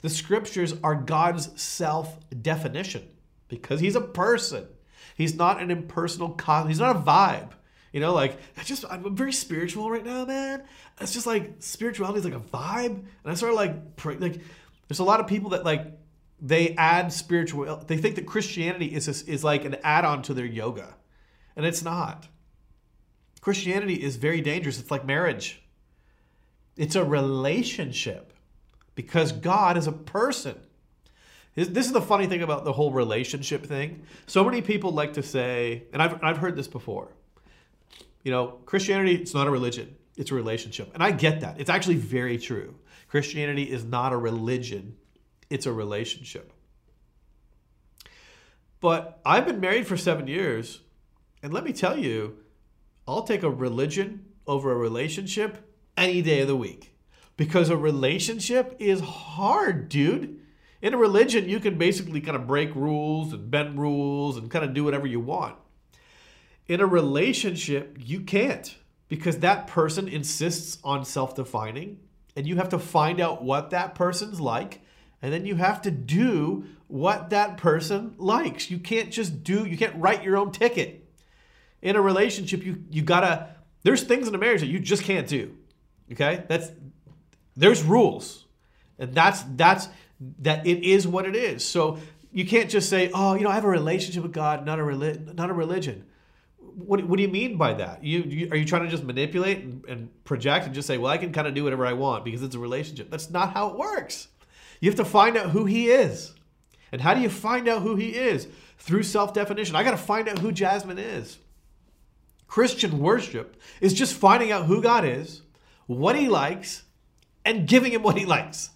The 0.00 0.08
Scriptures 0.08 0.76
are 0.82 0.94
God's 0.94 1.60
self 1.60 2.18
definition 2.40 3.06
because 3.48 3.80
he's 3.80 3.96
a 3.96 4.00
person. 4.00 4.66
He's 5.14 5.34
not 5.34 5.60
an 5.60 5.70
impersonal, 5.70 6.38
he's 6.66 6.80
not 6.80 6.96
a 6.96 7.00
vibe. 7.00 7.50
You 7.94 8.00
know, 8.00 8.12
like 8.12 8.36
I 8.56 8.64
just 8.64 8.84
I'm 8.90 9.14
very 9.14 9.32
spiritual 9.32 9.88
right 9.88 10.04
now, 10.04 10.24
man. 10.24 10.64
It's 11.00 11.12
just 11.12 11.28
like 11.28 11.54
spirituality 11.60 12.18
is 12.18 12.24
like 12.24 12.34
a 12.34 12.40
vibe, 12.40 12.96
and 12.96 13.06
I 13.24 13.34
sort 13.34 13.52
of 13.52 13.56
like 13.56 14.20
like 14.20 14.40
there's 14.88 14.98
a 14.98 15.04
lot 15.04 15.20
of 15.20 15.28
people 15.28 15.50
that 15.50 15.64
like 15.64 15.96
they 16.40 16.74
add 16.76 17.12
spiritual. 17.12 17.76
They 17.86 17.96
think 17.96 18.16
that 18.16 18.26
Christianity 18.26 18.86
is 18.86 19.06
is 19.06 19.44
like 19.44 19.64
an 19.64 19.76
add-on 19.84 20.22
to 20.22 20.34
their 20.34 20.44
yoga, 20.44 20.96
and 21.54 21.64
it's 21.64 21.84
not. 21.84 22.26
Christianity 23.40 24.02
is 24.02 24.16
very 24.16 24.40
dangerous. 24.40 24.80
It's 24.80 24.90
like 24.90 25.06
marriage. 25.06 25.62
It's 26.76 26.96
a 26.96 27.04
relationship 27.04 28.32
because 28.96 29.30
God 29.30 29.76
is 29.76 29.86
a 29.86 29.92
person. 29.92 30.58
This 31.54 31.86
is 31.86 31.92
the 31.92 32.02
funny 32.02 32.26
thing 32.26 32.42
about 32.42 32.64
the 32.64 32.72
whole 32.72 32.90
relationship 32.90 33.64
thing. 33.64 34.02
So 34.26 34.42
many 34.42 34.62
people 34.62 34.90
like 34.90 35.12
to 35.12 35.22
say, 35.22 35.84
and 35.92 36.02
I've, 36.02 36.18
I've 36.24 36.38
heard 36.38 36.56
this 36.56 36.66
before, 36.66 37.12
you 38.24 38.32
know, 38.32 38.58
Christianity, 38.66 39.14
it's 39.14 39.34
not 39.34 39.46
a 39.46 39.50
religion, 39.50 39.94
it's 40.16 40.32
a 40.32 40.34
relationship. 40.34 40.90
And 40.94 41.02
I 41.02 41.12
get 41.12 41.42
that. 41.42 41.60
It's 41.60 41.70
actually 41.70 41.96
very 41.96 42.38
true. 42.38 42.74
Christianity 43.08 43.64
is 43.64 43.84
not 43.84 44.12
a 44.12 44.16
religion, 44.16 44.96
it's 45.50 45.66
a 45.66 45.72
relationship. 45.72 46.52
But 48.80 49.20
I've 49.24 49.46
been 49.46 49.60
married 49.60 49.86
for 49.86 49.96
seven 49.96 50.26
years, 50.26 50.80
and 51.42 51.52
let 51.52 51.64
me 51.64 51.72
tell 51.72 51.96
you, 51.96 52.38
I'll 53.06 53.22
take 53.22 53.42
a 53.42 53.50
religion 53.50 54.24
over 54.46 54.72
a 54.72 54.76
relationship 54.76 55.70
any 55.96 56.22
day 56.22 56.40
of 56.40 56.48
the 56.48 56.56
week 56.56 56.94
because 57.36 57.70
a 57.70 57.76
relationship 57.76 58.76
is 58.78 59.00
hard, 59.00 59.88
dude. 59.88 60.40
In 60.82 60.94
a 60.94 60.98
religion, 60.98 61.48
you 61.48 61.60
can 61.60 61.78
basically 61.78 62.20
kind 62.20 62.36
of 62.36 62.46
break 62.46 62.74
rules 62.74 63.32
and 63.32 63.50
bend 63.50 63.78
rules 63.78 64.36
and 64.36 64.50
kind 64.50 64.64
of 64.64 64.74
do 64.74 64.84
whatever 64.84 65.06
you 65.06 65.20
want. 65.20 65.56
In 66.66 66.80
a 66.80 66.86
relationship, 66.86 67.96
you 68.00 68.20
can't 68.20 68.74
because 69.08 69.38
that 69.38 69.66
person 69.66 70.08
insists 70.08 70.78
on 70.82 71.04
self 71.04 71.34
defining 71.34 71.98
and 72.36 72.46
you 72.46 72.56
have 72.56 72.70
to 72.70 72.78
find 72.78 73.20
out 73.20 73.44
what 73.44 73.70
that 73.70 73.94
person's 73.94 74.40
like 74.40 74.80
and 75.22 75.32
then 75.32 75.46
you 75.46 75.56
have 75.56 75.82
to 75.82 75.90
do 75.90 76.66
what 76.86 77.30
that 77.30 77.56
person 77.56 78.14
likes. 78.18 78.70
You 78.70 78.78
can't 78.78 79.10
just 79.10 79.42
do 79.44 79.66
you 79.66 79.76
can't 79.76 79.94
write 79.96 80.22
your 80.22 80.36
own 80.36 80.52
ticket. 80.52 81.08
In 81.82 81.96
a 81.96 82.00
relationship 82.00 82.64
you 82.64 82.82
you 82.90 83.02
gotta 83.02 83.50
there's 83.82 84.02
things 84.02 84.26
in 84.26 84.34
a 84.34 84.38
marriage 84.38 84.60
that 84.60 84.68
you 84.68 84.78
just 84.78 85.04
can't 85.04 85.26
do 85.26 85.56
okay? 86.12 86.44
That's 86.48 86.70
there's 87.56 87.82
rules 87.82 88.46
and 88.98 89.14
that's 89.14 89.42
that's 89.56 89.88
that 90.40 90.66
it 90.66 90.82
is 90.82 91.06
what 91.06 91.26
it 91.26 91.36
is. 91.36 91.66
So 91.66 91.98
you 92.34 92.44
can't 92.44 92.68
just 92.68 92.90
say 92.90 93.10
oh 93.14 93.34
you 93.34 93.44
know 93.44 93.50
i 93.50 93.54
have 93.54 93.64
a 93.64 93.68
relationship 93.68 94.22
with 94.22 94.32
god 94.32 94.66
not 94.66 94.78
a 94.80 94.82
reli- 94.82 95.34
not 95.34 95.50
a 95.50 95.54
religion 95.54 96.04
what, 96.76 97.04
what 97.04 97.16
do 97.16 97.22
you 97.22 97.28
mean 97.28 97.56
by 97.56 97.74
that? 97.74 98.04
You, 98.04 98.20
you 98.22 98.48
are 98.50 98.56
you 98.56 98.64
trying 98.64 98.84
to 98.84 98.88
just 98.88 99.04
manipulate 99.04 99.58
and, 99.58 99.84
and 99.86 100.24
project 100.24 100.66
and 100.66 100.74
just 100.74 100.86
say, 100.86 100.98
well, 100.98 101.10
I 101.10 101.18
can 101.18 101.32
kind 101.32 101.46
of 101.46 101.54
do 101.54 101.64
whatever 101.64 101.86
I 101.86 101.92
want 101.92 102.24
because 102.24 102.42
it's 102.42 102.54
a 102.54 102.58
relationship? 102.58 103.10
That's 103.10 103.30
not 103.30 103.52
how 103.52 103.70
it 103.70 103.76
works. 103.76 104.28
You 104.80 104.90
have 104.90 104.96
to 104.98 105.04
find 105.04 105.36
out 105.36 105.50
who 105.50 105.64
he 105.64 105.88
is. 105.88 106.32
And 106.92 107.00
how 107.00 107.14
do 107.14 107.20
you 107.20 107.28
find 107.28 107.68
out 107.68 107.82
who 107.82 107.96
he 107.96 108.10
is? 108.10 108.46
Through 108.78 109.04
self 109.04 109.34
definition. 109.34 109.76
I 109.76 109.82
got 109.82 109.92
to 109.92 109.96
find 109.96 110.28
out 110.28 110.38
who 110.38 110.52
Jasmine 110.52 110.98
is. 110.98 111.38
Christian 112.46 112.98
worship 113.00 113.60
is 113.80 113.94
just 113.94 114.14
finding 114.14 114.52
out 114.52 114.66
who 114.66 114.82
God 114.82 115.04
is, 115.04 115.42
what 115.86 116.14
he 116.16 116.28
likes, 116.28 116.84
and 117.44 117.66
giving 117.66 117.92
him 117.92 118.02
what 118.02 118.16
he 118.16 118.24
likes. 118.24 118.70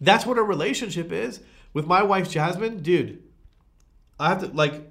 That's 0.00 0.26
what 0.26 0.38
a 0.38 0.42
relationship 0.42 1.12
is. 1.12 1.40
With 1.72 1.86
my 1.86 2.02
wife, 2.02 2.28
Jasmine, 2.28 2.82
dude, 2.82 3.22
I 4.18 4.30
have 4.30 4.40
to, 4.40 4.46
like, 4.48 4.89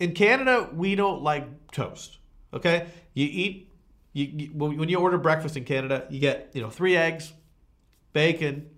in 0.00 0.12
Canada, 0.12 0.68
we 0.72 0.96
don't 0.96 1.22
like 1.22 1.70
toast. 1.70 2.18
Okay, 2.52 2.88
you 3.14 3.28
eat 3.30 3.70
you, 4.12 4.24
you, 4.24 4.46
when 4.52 4.88
you 4.88 4.98
order 4.98 5.18
breakfast 5.18 5.56
in 5.56 5.64
Canada, 5.64 6.06
you 6.10 6.18
get 6.18 6.50
you 6.52 6.62
know 6.62 6.70
three 6.70 6.96
eggs, 6.96 7.32
bacon, 8.12 8.68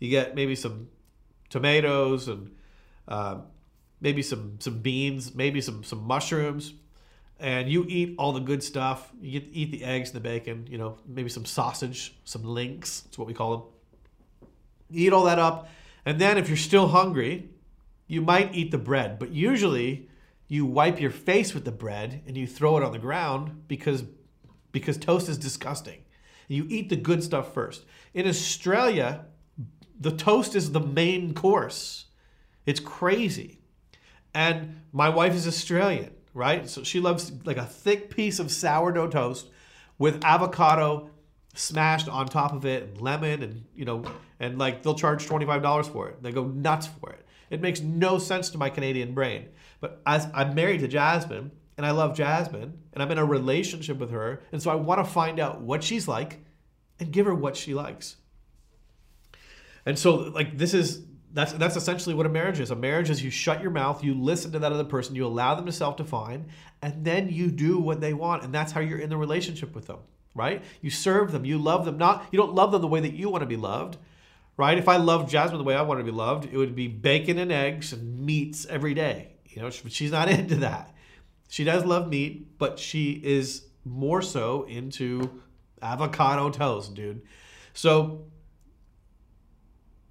you 0.00 0.10
get 0.10 0.34
maybe 0.34 0.56
some 0.56 0.88
tomatoes 1.48 2.26
and 2.26 2.50
uh, 3.06 3.36
maybe 4.00 4.22
some 4.22 4.56
some 4.58 4.80
beans, 4.80 5.34
maybe 5.34 5.60
some 5.60 5.84
some 5.84 6.02
mushrooms, 6.02 6.74
and 7.38 7.68
you 7.68 7.84
eat 7.86 8.16
all 8.18 8.32
the 8.32 8.40
good 8.40 8.62
stuff. 8.62 9.12
You 9.20 9.38
get, 9.38 9.48
eat 9.52 9.70
the 9.70 9.84
eggs 9.84 10.10
and 10.10 10.16
the 10.16 10.28
bacon. 10.28 10.66
You 10.68 10.78
know 10.78 10.98
maybe 11.06 11.28
some 11.28 11.44
sausage, 11.44 12.16
some 12.24 12.42
links. 12.42 13.02
That's 13.02 13.18
what 13.18 13.28
we 13.28 13.34
call 13.34 13.50
them. 13.52 14.48
Eat 14.90 15.12
all 15.12 15.24
that 15.24 15.38
up, 15.38 15.68
and 16.04 16.18
then 16.18 16.38
if 16.38 16.48
you're 16.48 16.56
still 16.56 16.88
hungry, 16.88 17.50
you 18.08 18.22
might 18.22 18.54
eat 18.54 18.72
the 18.72 18.78
bread. 18.78 19.18
But 19.20 19.30
usually 19.30 20.07
you 20.48 20.64
wipe 20.64 21.00
your 21.00 21.10
face 21.10 21.54
with 21.54 21.64
the 21.64 21.72
bread 21.72 22.22
and 22.26 22.36
you 22.36 22.46
throw 22.46 22.78
it 22.78 22.82
on 22.82 22.92
the 22.92 22.98
ground 22.98 23.68
because 23.68 24.04
because 24.72 24.96
toast 24.96 25.28
is 25.28 25.38
disgusting. 25.38 26.02
You 26.46 26.66
eat 26.68 26.88
the 26.88 26.96
good 26.96 27.22
stuff 27.22 27.52
first. 27.54 27.84
In 28.14 28.26
Australia, 28.26 29.26
the 29.98 30.10
toast 30.10 30.54
is 30.54 30.72
the 30.72 30.80
main 30.80 31.34
course. 31.34 32.06
It's 32.66 32.80
crazy. 32.80 33.60
And 34.34 34.82
my 34.92 35.08
wife 35.08 35.34
is 35.34 35.46
Australian, 35.46 36.12
right? 36.34 36.68
So 36.68 36.82
she 36.82 37.00
loves 37.00 37.32
like 37.44 37.56
a 37.56 37.64
thick 37.64 38.14
piece 38.14 38.38
of 38.38 38.50
sourdough 38.50 39.08
toast 39.08 39.48
with 39.98 40.22
avocado 40.24 41.10
smashed 41.54 42.08
on 42.08 42.26
top 42.26 42.52
of 42.52 42.64
it 42.64 42.84
and 42.84 43.00
lemon 43.00 43.42
and 43.42 43.64
you 43.74 43.84
know 43.84 44.04
and 44.38 44.58
like 44.58 44.82
they'll 44.82 44.94
charge 44.94 45.26
$25 45.26 45.92
for 45.92 46.08
it. 46.08 46.22
They 46.22 46.30
go 46.30 46.44
nuts 46.44 46.86
for 46.86 47.10
it. 47.10 47.26
It 47.50 47.60
makes 47.60 47.80
no 47.80 48.18
sense 48.18 48.50
to 48.50 48.58
my 48.58 48.70
Canadian 48.70 49.14
brain. 49.14 49.48
But 49.80 50.00
as 50.06 50.28
I'm 50.34 50.54
married 50.54 50.80
to 50.80 50.88
Jasmine 50.88 51.50
and 51.76 51.86
I 51.86 51.92
love 51.92 52.16
Jasmine 52.16 52.78
and 52.92 53.02
I'm 53.02 53.10
in 53.10 53.18
a 53.18 53.24
relationship 53.24 53.98
with 53.98 54.10
her, 54.10 54.42
and 54.52 54.62
so 54.62 54.70
I 54.70 54.74
want 54.74 55.04
to 55.04 55.10
find 55.10 55.38
out 55.38 55.60
what 55.60 55.84
she's 55.84 56.08
like 56.08 56.44
and 57.00 57.12
give 57.12 57.26
her 57.26 57.34
what 57.34 57.56
she 57.56 57.74
likes. 57.74 58.16
And 59.86 59.98
so 59.98 60.16
like 60.16 60.58
this 60.58 60.74
is 60.74 61.02
that's 61.32 61.52
that's 61.52 61.76
essentially 61.76 62.14
what 62.14 62.26
a 62.26 62.30
marriage 62.30 62.58
is. 62.60 62.70
A 62.70 62.76
marriage 62.76 63.10
is 63.10 63.22
you 63.22 63.30
shut 63.30 63.62
your 63.62 63.70
mouth, 63.70 64.02
you 64.02 64.14
listen 64.14 64.52
to 64.52 64.58
that 64.58 64.72
other 64.72 64.84
person, 64.84 65.14
you 65.14 65.26
allow 65.26 65.54
them 65.54 65.66
to 65.66 65.72
self-define, 65.72 66.46
and 66.82 67.04
then 67.04 67.28
you 67.28 67.50
do 67.50 67.78
what 67.78 68.00
they 68.00 68.14
want, 68.14 68.42
and 68.42 68.52
that's 68.52 68.72
how 68.72 68.80
you're 68.80 68.98
in 68.98 69.10
the 69.10 69.16
relationship 69.16 69.74
with 69.74 69.86
them, 69.86 69.98
right? 70.34 70.64
You 70.80 70.90
serve 70.90 71.32
them, 71.32 71.44
you 71.44 71.58
love 71.58 71.84
them. 71.84 71.98
Not 71.98 72.26
you 72.32 72.38
don't 72.38 72.54
love 72.54 72.72
them 72.72 72.80
the 72.80 72.88
way 72.88 73.00
that 73.00 73.12
you 73.14 73.28
want 73.28 73.42
to 73.42 73.46
be 73.46 73.56
loved, 73.56 73.98
right? 74.58 74.76
If 74.76 74.88
I 74.88 74.98
loved 74.98 75.30
Jasmine 75.30 75.56
the 75.56 75.64
way 75.64 75.74
I 75.74 75.82
want 75.82 76.00
to 76.00 76.04
be 76.04 76.10
loved, 76.10 76.44
it 76.52 76.56
would 76.58 76.74
be 76.74 76.88
bacon 76.88 77.38
and 77.38 77.50
eggs 77.50 77.94
and 77.94 78.26
meats 78.26 78.66
every 78.66 78.92
day. 78.92 79.28
You 79.46 79.62
know, 79.62 79.70
she's 79.70 80.12
not 80.12 80.28
into 80.38 80.56
that. 80.56 80.94
She 81.48 81.64
does 81.64 81.86
love 81.86 82.08
meat, 82.08 82.58
but 82.58 82.78
she 82.78 83.12
is 83.12 83.64
more 83.86 84.20
so 84.20 84.64
into 84.64 85.40
avocado 85.80 86.50
toast, 86.50 86.94
dude. 86.94 87.22
So, 87.72 88.26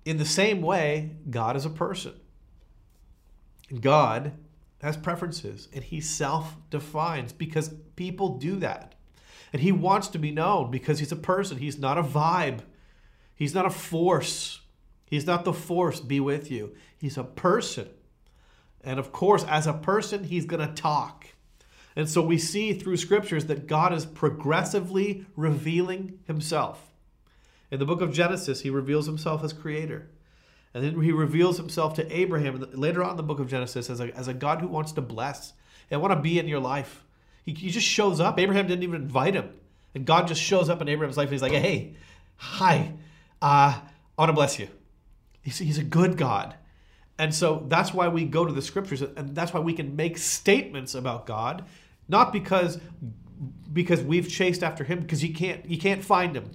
in 0.06 0.18
the 0.18 0.26
same 0.26 0.62
way, 0.62 1.18
God 1.30 1.56
is 1.58 1.66
a 1.66 1.70
person. 1.70 2.14
God 3.82 4.32
has 4.82 4.96
preferences 4.96 5.68
and 5.74 5.84
he 5.84 6.00
self 6.00 6.56
defines 6.70 7.34
because 7.34 7.74
people 7.98 8.38
do 8.38 8.56
that. 8.58 8.96
And 9.52 9.62
he 9.62 9.74
wants 9.74 10.08
to 10.10 10.18
be 10.18 10.32
known 10.32 10.72
because 10.72 11.00
he's 11.00 11.12
a 11.12 11.18
person, 11.18 11.58
he's 11.58 11.78
not 11.78 11.98
a 11.98 12.04
vibe. 12.04 12.62
He's 13.38 13.54
not 13.54 13.66
a 13.66 13.70
force. 13.70 14.60
He's 15.06 15.26
not 15.26 15.46
the 15.46 15.54
force 15.54 16.02
be 16.02 16.20
with 16.20 16.52
you. 16.52 16.76
He's 16.98 17.18
a 17.18 17.24
person. 17.24 17.88
And 18.84 19.00
of 19.00 19.12
course, 19.12 19.46
as 19.46 19.68
a 19.68 19.74
person, 19.74 20.26
he's 20.26 20.46
going 20.46 20.68
to 20.68 20.74
talk. 20.74 21.28
And 21.96 22.10
so 22.10 22.22
we 22.22 22.38
see 22.38 22.74
through 22.74 22.98
scriptures 22.98 23.46
that 23.46 23.68
God 23.68 23.94
is 23.94 24.06
progressively 24.06 25.26
revealing 25.36 26.20
himself. 26.26 26.92
In 27.72 27.80
the 27.80 27.86
book 27.86 28.02
of 28.02 28.14
Genesis, 28.14 28.62
he 28.62 28.70
reveals 28.70 29.06
himself 29.06 29.44
as 29.44 29.54
creator. 29.54 30.10
And 30.74 30.84
then 30.84 31.02
he 31.02 31.12
reveals 31.12 31.58
himself 31.58 31.96
to 31.96 32.16
Abraham 32.16 32.66
later 32.74 33.04
on 33.04 33.12
in 33.12 33.18
the 33.18 33.24
book 33.24 33.40
of 33.40 33.50
Genesis 33.50 33.90
as 33.90 34.00
a, 34.00 34.16
as 34.16 34.28
a 34.28 34.34
God 34.34 34.62
who 34.62 34.68
wants 34.68 34.92
to 34.94 35.02
bless 35.02 35.54
and 35.90 36.02
want 36.02 36.14
to 36.14 36.20
be 36.20 36.40
in 36.40 36.48
your 36.48 36.60
life. 36.60 37.04
He, 37.44 37.54
he 37.54 37.70
just 37.70 37.88
shows 37.88 38.20
up. 38.20 38.40
Abraham 38.40 38.68
didn't 38.68 38.84
even 38.84 39.02
invite 39.02 39.34
him. 39.34 39.50
And 39.96 40.06
God 40.06 40.28
just 40.28 40.42
shows 40.42 40.70
up 40.70 40.82
in 40.82 40.90
Abraham's 40.90 41.18
life 41.18 41.28
and 41.28 41.34
he's 41.34 41.42
like, 41.42 41.52
hey, 41.52 41.96
hi, 42.36 42.94
uh, 43.42 43.80
I 43.80 43.82
want 44.18 44.30
to 44.30 44.34
bless 44.34 44.60
you. 44.60 44.68
He's, 45.42 45.60
he's 45.60 45.78
a 45.78 45.84
good 45.84 46.18
God. 46.18 46.56
And 47.20 47.34
so 47.34 47.66
that's 47.68 47.94
why 47.94 48.08
we 48.08 48.26
go 48.26 48.46
to 48.46 48.54
the 48.54 48.62
scriptures 48.62 49.02
and 49.02 49.36
that's 49.36 49.54
why 49.54 49.60
we 49.60 49.74
can 49.74 49.96
make 49.96 50.18
statements 50.18 50.94
about 50.94 51.26
God, 51.26 51.66
not 52.08 52.32
because 52.32 52.80
because 53.72 54.02
we've 54.02 54.30
chased 54.30 54.64
after 54.64 54.84
him 54.84 55.00
because 55.00 55.24
you 55.24 55.34
can't 55.34 55.66
you 55.66 55.78
can't 55.78 56.04
find 56.04 56.36
him. 56.36 56.52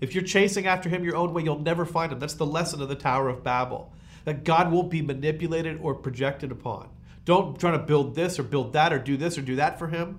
If 0.00 0.14
you're 0.14 0.24
chasing 0.24 0.66
after 0.66 0.88
him 0.88 1.04
your 1.04 1.16
own 1.16 1.32
way, 1.32 1.42
you'll 1.42 1.60
never 1.60 1.86
find 1.86 2.12
him. 2.12 2.18
That's 2.18 2.34
the 2.34 2.46
lesson 2.46 2.82
of 2.82 2.88
the 2.88 2.96
Tower 2.96 3.28
of 3.28 3.44
Babel. 3.44 3.92
That 4.24 4.44
God 4.44 4.70
won't 4.70 4.90
be 4.90 5.00
manipulated 5.00 5.78
or 5.80 5.94
projected 5.94 6.50
upon. 6.52 6.88
Don't 7.24 7.58
try 7.58 7.70
to 7.70 7.78
build 7.78 8.14
this 8.14 8.38
or 8.38 8.42
build 8.42 8.72
that 8.72 8.92
or 8.92 8.98
do 8.98 9.16
this 9.16 9.38
or 9.38 9.42
do 9.42 9.56
that 9.56 9.78
for 9.78 9.88
him. 9.88 10.18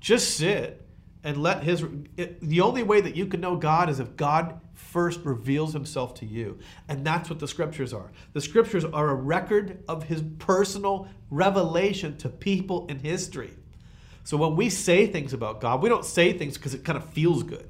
Just 0.00 0.36
sit 0.36 0.81
and 1.24 1.36
let 1.36 1.62
his 1.62 1.84
it, 2.16 2.40
the 2.40 2.60
only 2.60 2.82
way 2.82 3.00
that 3.00 3.16
you 3.16 3.26
can 3.26 3.40
know 3.40 3.56
God 3.56 3.88
is 3.88 4.00
if 4.00 4.16
God 4.16 4.60
first 4.74 5.20
reveals 5.20 5.72
himself 5.72 6.14
to 6.14 6.26
you. 6.26 6.58
And 6.88 7.04
that's 7.04 7.30
what 7.30 7.38
the 7.38 7.48
scriptures 7.48 7.92
are. 7.92 8.10
The 8.32 8.40
scriptures 8.40 8.84
are 8.84 9.10
a 9.10 9.14
record 9.14 9.82
of 9.88 10.04
his 10.04 10.22
personal 10.38 11.08
revelation 11.30 12.16
to 12.18 12.28
people 12.28 12.86
in 12.88 12.98
history. 12.98 13.52
So 14.24 14.36
when 14.36 14.56
we 14.56 14.70
say 14.70 15.06
things 15.06 15.32
about 15.32 15.60
God, 15.60 15.82
we 15.82 15.88
don't 15.88 16.04
say 16.04 16.32
things 16.32 16.56
because 16.56 16.74
it 16.74 16.84
kind 16.84 16.96
of 16.96 17.08
feels 17.10 17.42
good. 17.42 17.68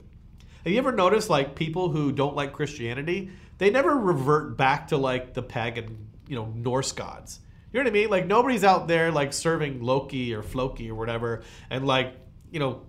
Have 0.64 0.72
you 0.72 0.78
ever 0.78 0.92
noticed 0.92 1.30
like 1.30 1.54
people 1.54 1.88
who 1.90 2.12
don't 2.12 2.36
like 2.36 2.52
Christianity, 2.52 3.30
they 3.58 3.70
never 3.70 3.96
revert 3.96 4.56
back 4.56 4.88
to 4.88 4.96
like 4.96 5.34
the 5.34 5.42
pagan, 5.42 6.08
you 6.28 6.36
know, 6.36 6.52
Norse 6.54 6.92
gods. 6.92 7.40
You 7.72 7.78
know 7.80 7.84
what 7.84 7.90
I 7.90 7.92
mean? 7.92 8.10
Like 8.10 8.26
nobody's 8.26 8.64
out 8.64 8.86
there 8.86 9.10
like 9.10 9.32
serving 9.32 9.82
Loki 9.82 10.34
or 10.34 10.42
Floki 10.42 10.90
or 10.90 10.94
whatever 10.94 11.42
and 11.70 11.86
like, 11.86 12.14
you 12.50 12.60
know, 12.60 12.82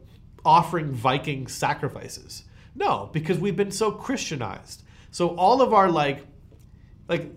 offering 0.46 0.92
Viking 0.92 1.48
sacrifices. 1.48 2.44
No, 2.76 3.10
because 3.14 3.38
we've 3.38 3.56
been 3.56 3.72
so 3.72 3.92
Christianized. 3.92 4.84
So 5.12 5.30
all 5.36 5.62
of 5.62 5.74
our 5.74 5.90
like 5.90 6.26
like 7.08 7.32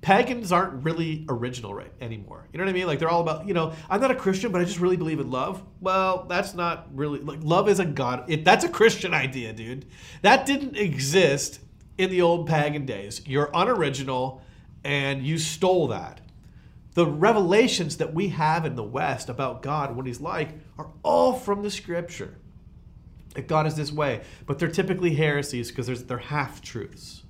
pagans 0.00 0.50
aren't 0.52 0.84
really 0.84 1.26
original 1.28 1.74
right 1.74 1.92
anymore. 2.00 2.46
You 2.52 2.58
know 2.58 2.64
what 2.64 2.70
I 2.70 2.72
mean? 2.72 2.86
Like 2.86 2.98
they're 2.98 3.10
all 3.10 3.20
about, 3.20 3.46
you 3.46 3.54
know, 3.54 3.74
I'm 3.88 4.00
not 4.00 4.10
a 4.10 4.14
Christian, 4.14 4.50
but 4.50 4.60
I 4.60 4.64
just 4.64 4.80
really 4.80 4.96
believe 4.96 5.20
in 5.20 5.30
love. 5.30 5.62
Well, 5.80 6.24
that's 6.28 6.54
not 6.54 6.88
really 6.94 7.20
like 7.20 7.40
love 7.42 7.68
is 7.68 7.80
a 7.80 7.84
god. 7.84 8.24
It, 8.28 8.44
that's 8.44 8.64
a 8.64 8.68
Christian 8.68 9.12
idea, 9.12 9.52
dude. 9.52 9.86
That 10.22 10.46
didn't 10.46 10.76
exist 10.76 11.60
in 11.98 12.10
the 12.10 12.22
old 12.22 12.48
pagan 12.48 12.86
days. 12.86 13.20
You're 13.26 13.50
unoriginal 13.52 14.42
and 14.84 15.24
you 15.24 15.38
stole 15.38 15.88
that. 15.88 16.20
The 16.94 17.06
revelations 17.06 17.98
that 17.98 18.14
we 18.14 18.28
have 18.28 18.64
in 18.64 18.74
the 18.74 18.82
West 18.82 19.28
about 19.28 19.62
God, 19.62 19.94
what 19.94 20.06
he's 20.06 20.20
like, 20.20 20.58
are 20.78 20.90
all 21.02 21.34
from 21.34 21.62
the 21.62 21.70
scripture. 21.70 22.38
That 23.34 23.46
God 23.46 23.66
is 23.66 23.76
this 23.76 23.92
way, 23.92 24.22
but 24.46 24.58
they're 24.58 24.68
typically 24.68 25.14
heresies 25.14 25.70
because 25.70 26.04
they're 26.04 26.18
half 26.18 26.60
truths 26.60 27.22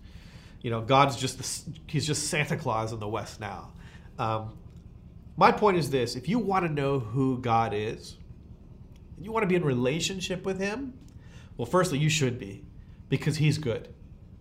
you 0.62 0.70
know, 0.70 0.82
God's 0.82 1.16
just 1.16 1.38
the, 1.38 1.80
he's 1.86 2.06
just 2.06 2.28
Santa 2.28 2.56
Claus 2.56 2.92
in 2.92 3.00
the 3.00 3.08
West 3.08 3.40
now. 3.40 3.72
Um, 4.18 4.58
my 5.36 5.52
point 5.52 5.78
is 5.78 5.90
this: 5.90 6.16
if 6.16 6.28
you 6.28 6.38
want 6.38 6.66
to 6.66 6.72
know 6.72 6.98
who 6.98 7.38
God 7.38 7.72
is, 7.74 8.16
and 9.16 9.24
you 9.24 9.32
want 9.32 9.42
to 9.42 9.46
be 9.46 9.54
in 9.54 9.64
relationship 9.64 10.44
with 10.44 10.60
Him, 10.60 10.94
well, 11.56 11.66
firstly, 11.66 11.98
you 11.98 12.10
should 12.10 12.38
be, 12.38 12.62
because 13.08 13.38
He's 13.38 13.56
good, 13.56 13.88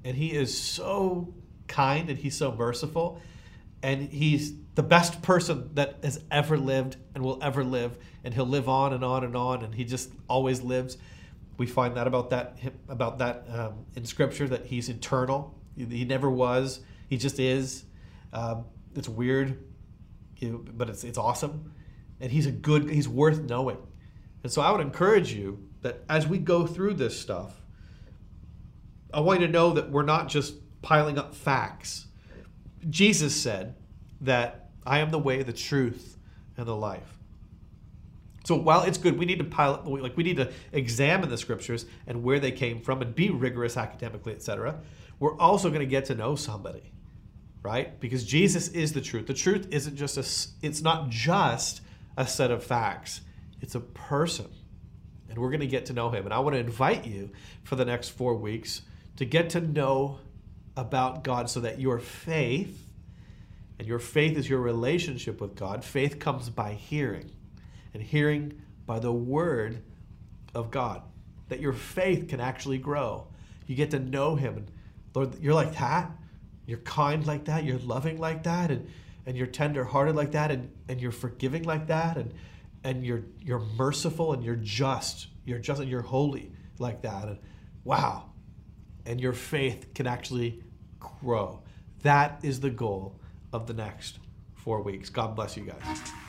and 0.03 0.17
He 0.17 0.33
is 0.33 0.57
so 0.57 1.33
kind 1.67 2.09
and 2.09 2.19
He's 2.19 2.35
so 2.35 2.53
merciful, 2.53 3.21
and 3.81 4.09
He's 4.09 4.53
the 4.75 4.83
best 4.83 5.21
person 5.21 5.69
that 5.75 5.99
has 6.03 6.21
ever 6.31 6.57
lived 6.57 6.97
and 7.15 7.23
will 7.23 7.39
ever 7.41 7.63
live, 7.63 7.97
and 8.25 8.33
He'll 8.33 8.45
live 8.45 8.67
on 8.67 8.91
and 8.91 9.05
on 9.05 9.23
and 9.23 9.37
on, 9.37 9.63
and 9.63 9.73
He 9.73 9.85
just 9.85 10.11
always 10.27 10.61
lives. 10.61 10.97
We 11.59 11.67
find 11.67 11.95
that 11.97 12.07
about 12.07 12.31
that 12.31 12.57
about 12.87 13.19
that 13.19 13.45
um, 13.51 13.85
in 13.95 14.05
Scripture 14.05 14.47
that 14.47 14.65
He's 14.65 14.89
eternal 14.89 15.59
he 15.87 16.05
never 16.05 16.29
was. 16.29 16.81
He 17.07 17.17
just 17.17 17.39
is. 17.39 17.85
Um, 18.33 18.65
it's 18.95 19.07
weird, 19.07 19.63
but 20.41 20.89
it's 20.89 21.03
it's 21.03 21.17
awesome, 21.17 21.73
and 22.19 22.31
he's 22.31 22.45
a 22.45 22.51
good. 22.51 22.89
He's 22.89 23.07
worth 23.07 23.41
knowing, 23.41 23.77
and 24.43 24.51
so 24.51 24.61
I 24.61 24.71
would 24.71 24.81
encourage 24.81 25.33
you 25.33 25.63
that 25.81 26.03
as 26.09 26.27
we 26.27 26.37
go 26.37 26.67
through 26.67 26.95
this 26.95 27.19
stuff, 27.19 27.61
I 29.13 29.21
want 29.21 29.41
you 29.41 29.47
to 29.47 29.53
know 29.53 29.73
that 29.73 29.89
we're 29.89 30.03
not 30.03 30.27
just 30.27 30.55
piling 30.81 31.17
up 31.17 31.33
facts. 31.33 32.07
Jesus 32.89 33.35
said 33.35 33.75
that 34.21 34.69
I 34.85 34.99
am 34.99 35.11
the 35.11 35.19
way, 35.19 35.43
the 35.43 35.53
truth, 35.53 36.17
and 36.57 36.67
the 36.67 36.75
life. 36.75 37.18
So 38.45 38.55
while 38.55 38.83
it's 38.83 38.97
good, 38.97 39.17
we 39.17 39.25
need 39.25 39.39
to 39.39 39.45
pilot, 39.45 39.85
like 39.85 40.15
we 40.15 40.23
need 40.23 40.37
to 40.37 40.51
examine 40.71 41.29
the 41.29 41.37
scriptures 41.37 41.85
and 42.07 42.23
where 42.23 42.39
they 42.39 42.51
came 42.51 42.81
from 42.81 43.01
and 43.01 43.13
be 43.13 43.29
rigorous 43.29 43.77
academically, 43.77 44.33
etc 44.33 44.79
we're 45.19 45.37
also 45.37 45.69
going 45.69 45.81
to 45.81 45.85
get 45.85 46.05
to 46.05 46.15
know 46.15 46.35
somebody, 46.35 46.91
right? 47.61 47.99
Because 47.99 48.23
Jesus 48.23 48.69
is 48.69 48.93
the 48.93 49.01
truth. 49.01 49.27
The 49.27 49.33
truth 49.33 49.67
isn't 49.71 49.95
just 49.95 50.17
a, 50.17 50.65
it's 50.65 50.81
not 50.81 51.09
just 51.09 51.81
a 52.17 52.25
set 52.25 52.51
of 52.51 52.63
facts, 52.63 53.21
it's 53.61 53.75
a 53.75 53.81
person. 53.81 54.47
And 55.29 55.37
we're 55.37 55.49
going 55.49 55.59
to 55.59 55.67
get 55.67 55.85
to 55.87 55.93
know 55.93 56.09
him. 56.09 56.25
And 56.25 56.33
I 56.33 56.39
want 56.39 56.55
to 56.55 56.59
invite 56.59 57.05
you 57.05 57.29
for 57.63 57.75
the 57.75 57.85
next 57.85 58.09
four 58.09 58.33
weeks 58.33 58.81
to 59.17 59.25
get 59.25 59.51
to 59.51 59.61
know 59.61 60.19
about 60.75 61.23
God 61.23 61.49
so 61.49 61.59
that 61.59 61.79
your 61.79 61.99
faith, 61.99 62.87
and 63.77 63.87
your 63.87 63.99
faith 63.99 64.37
is 64.37 64.49
your 64.49 64.59
relationship 64.59 65.39
with 65.39 65.55
God, 65.55 65.83
faith 65.83 66.17
comes 66.17 66.49
by 66.49 66.73
hearing, 66.73 67.29
and 67.99 68.07
hearing 68.07 68.61
by 68.85 68.99
the 68.99 69.11
word 69.11 69.81
of 70.55 70.71
God. 70.71 71.01
That 71.49 71.59
your 71.59 71.73
faith 71.73 72.27
can 72.29 72.39
actually 72.39 72.77
grow. 72.77 73.27
You 73.67 73.75
get 73.75 73.91
to 73.91 73.99
know 73.99 74.35
him 74.35 74.55
and 74.57 74.71
Lord, 75.13 75.39
you're 75.41 75.53
like 75.53 75.75
that. 75.75 76.11
You're 76.65 76.79
kind 76.79 77.25
like 77.25 77.45
that. 77.45 77.63
You're 77.63 77.79
loving 77.79 78.19
like 78.19 78.43
that. 78.43 78.71
And, 78.71 78.87
and 79.25 79.35
you're 79.35 79.47
tender-hearted 79.47 80.15
like 80.15 80.31
that. 80.33 80.51
And, 80.51 80.71
and 80.87 81.01
you're 81.01 81.11
forgiving 81.11 81.63
like 81.63 81.87
that. 81.87 82.15
And, 82.15 82.33
and 82.83 83.03
you're, 83.03 83.23
you're 83.41 83.63
merciful 83.77 84.33
and 84.33 84.43
you're 84.43 84.55
just. 84.55 85.27
You're 85.45 85.59
just 85.59 85.81
and 85.81 85.89
you're 85.89 86.03
holy 86.03 86.51
like 86.77 87.01
that. 87.01 87.27
And 87.27 87.39
wow. 87.83 88.29
And 89.05 89.19
your 89.19 89.33
faith 89.33 89.93
can 89.95 90.05
actually 90.05 90.63
grow. 90.99 91.63
That 92.03 92.39
is 92.43 92.59
the 92.59 92.69
goal 92.69 93.19
of 93.51 93.65
the 93.65 93.73
next 93.73 94.19
four 94.53 94.81
weeks. 94.81 95.09
God 95.09 95.35
bless 95.35 95.57
you 95.57 95.63
guys. 95.63 96.28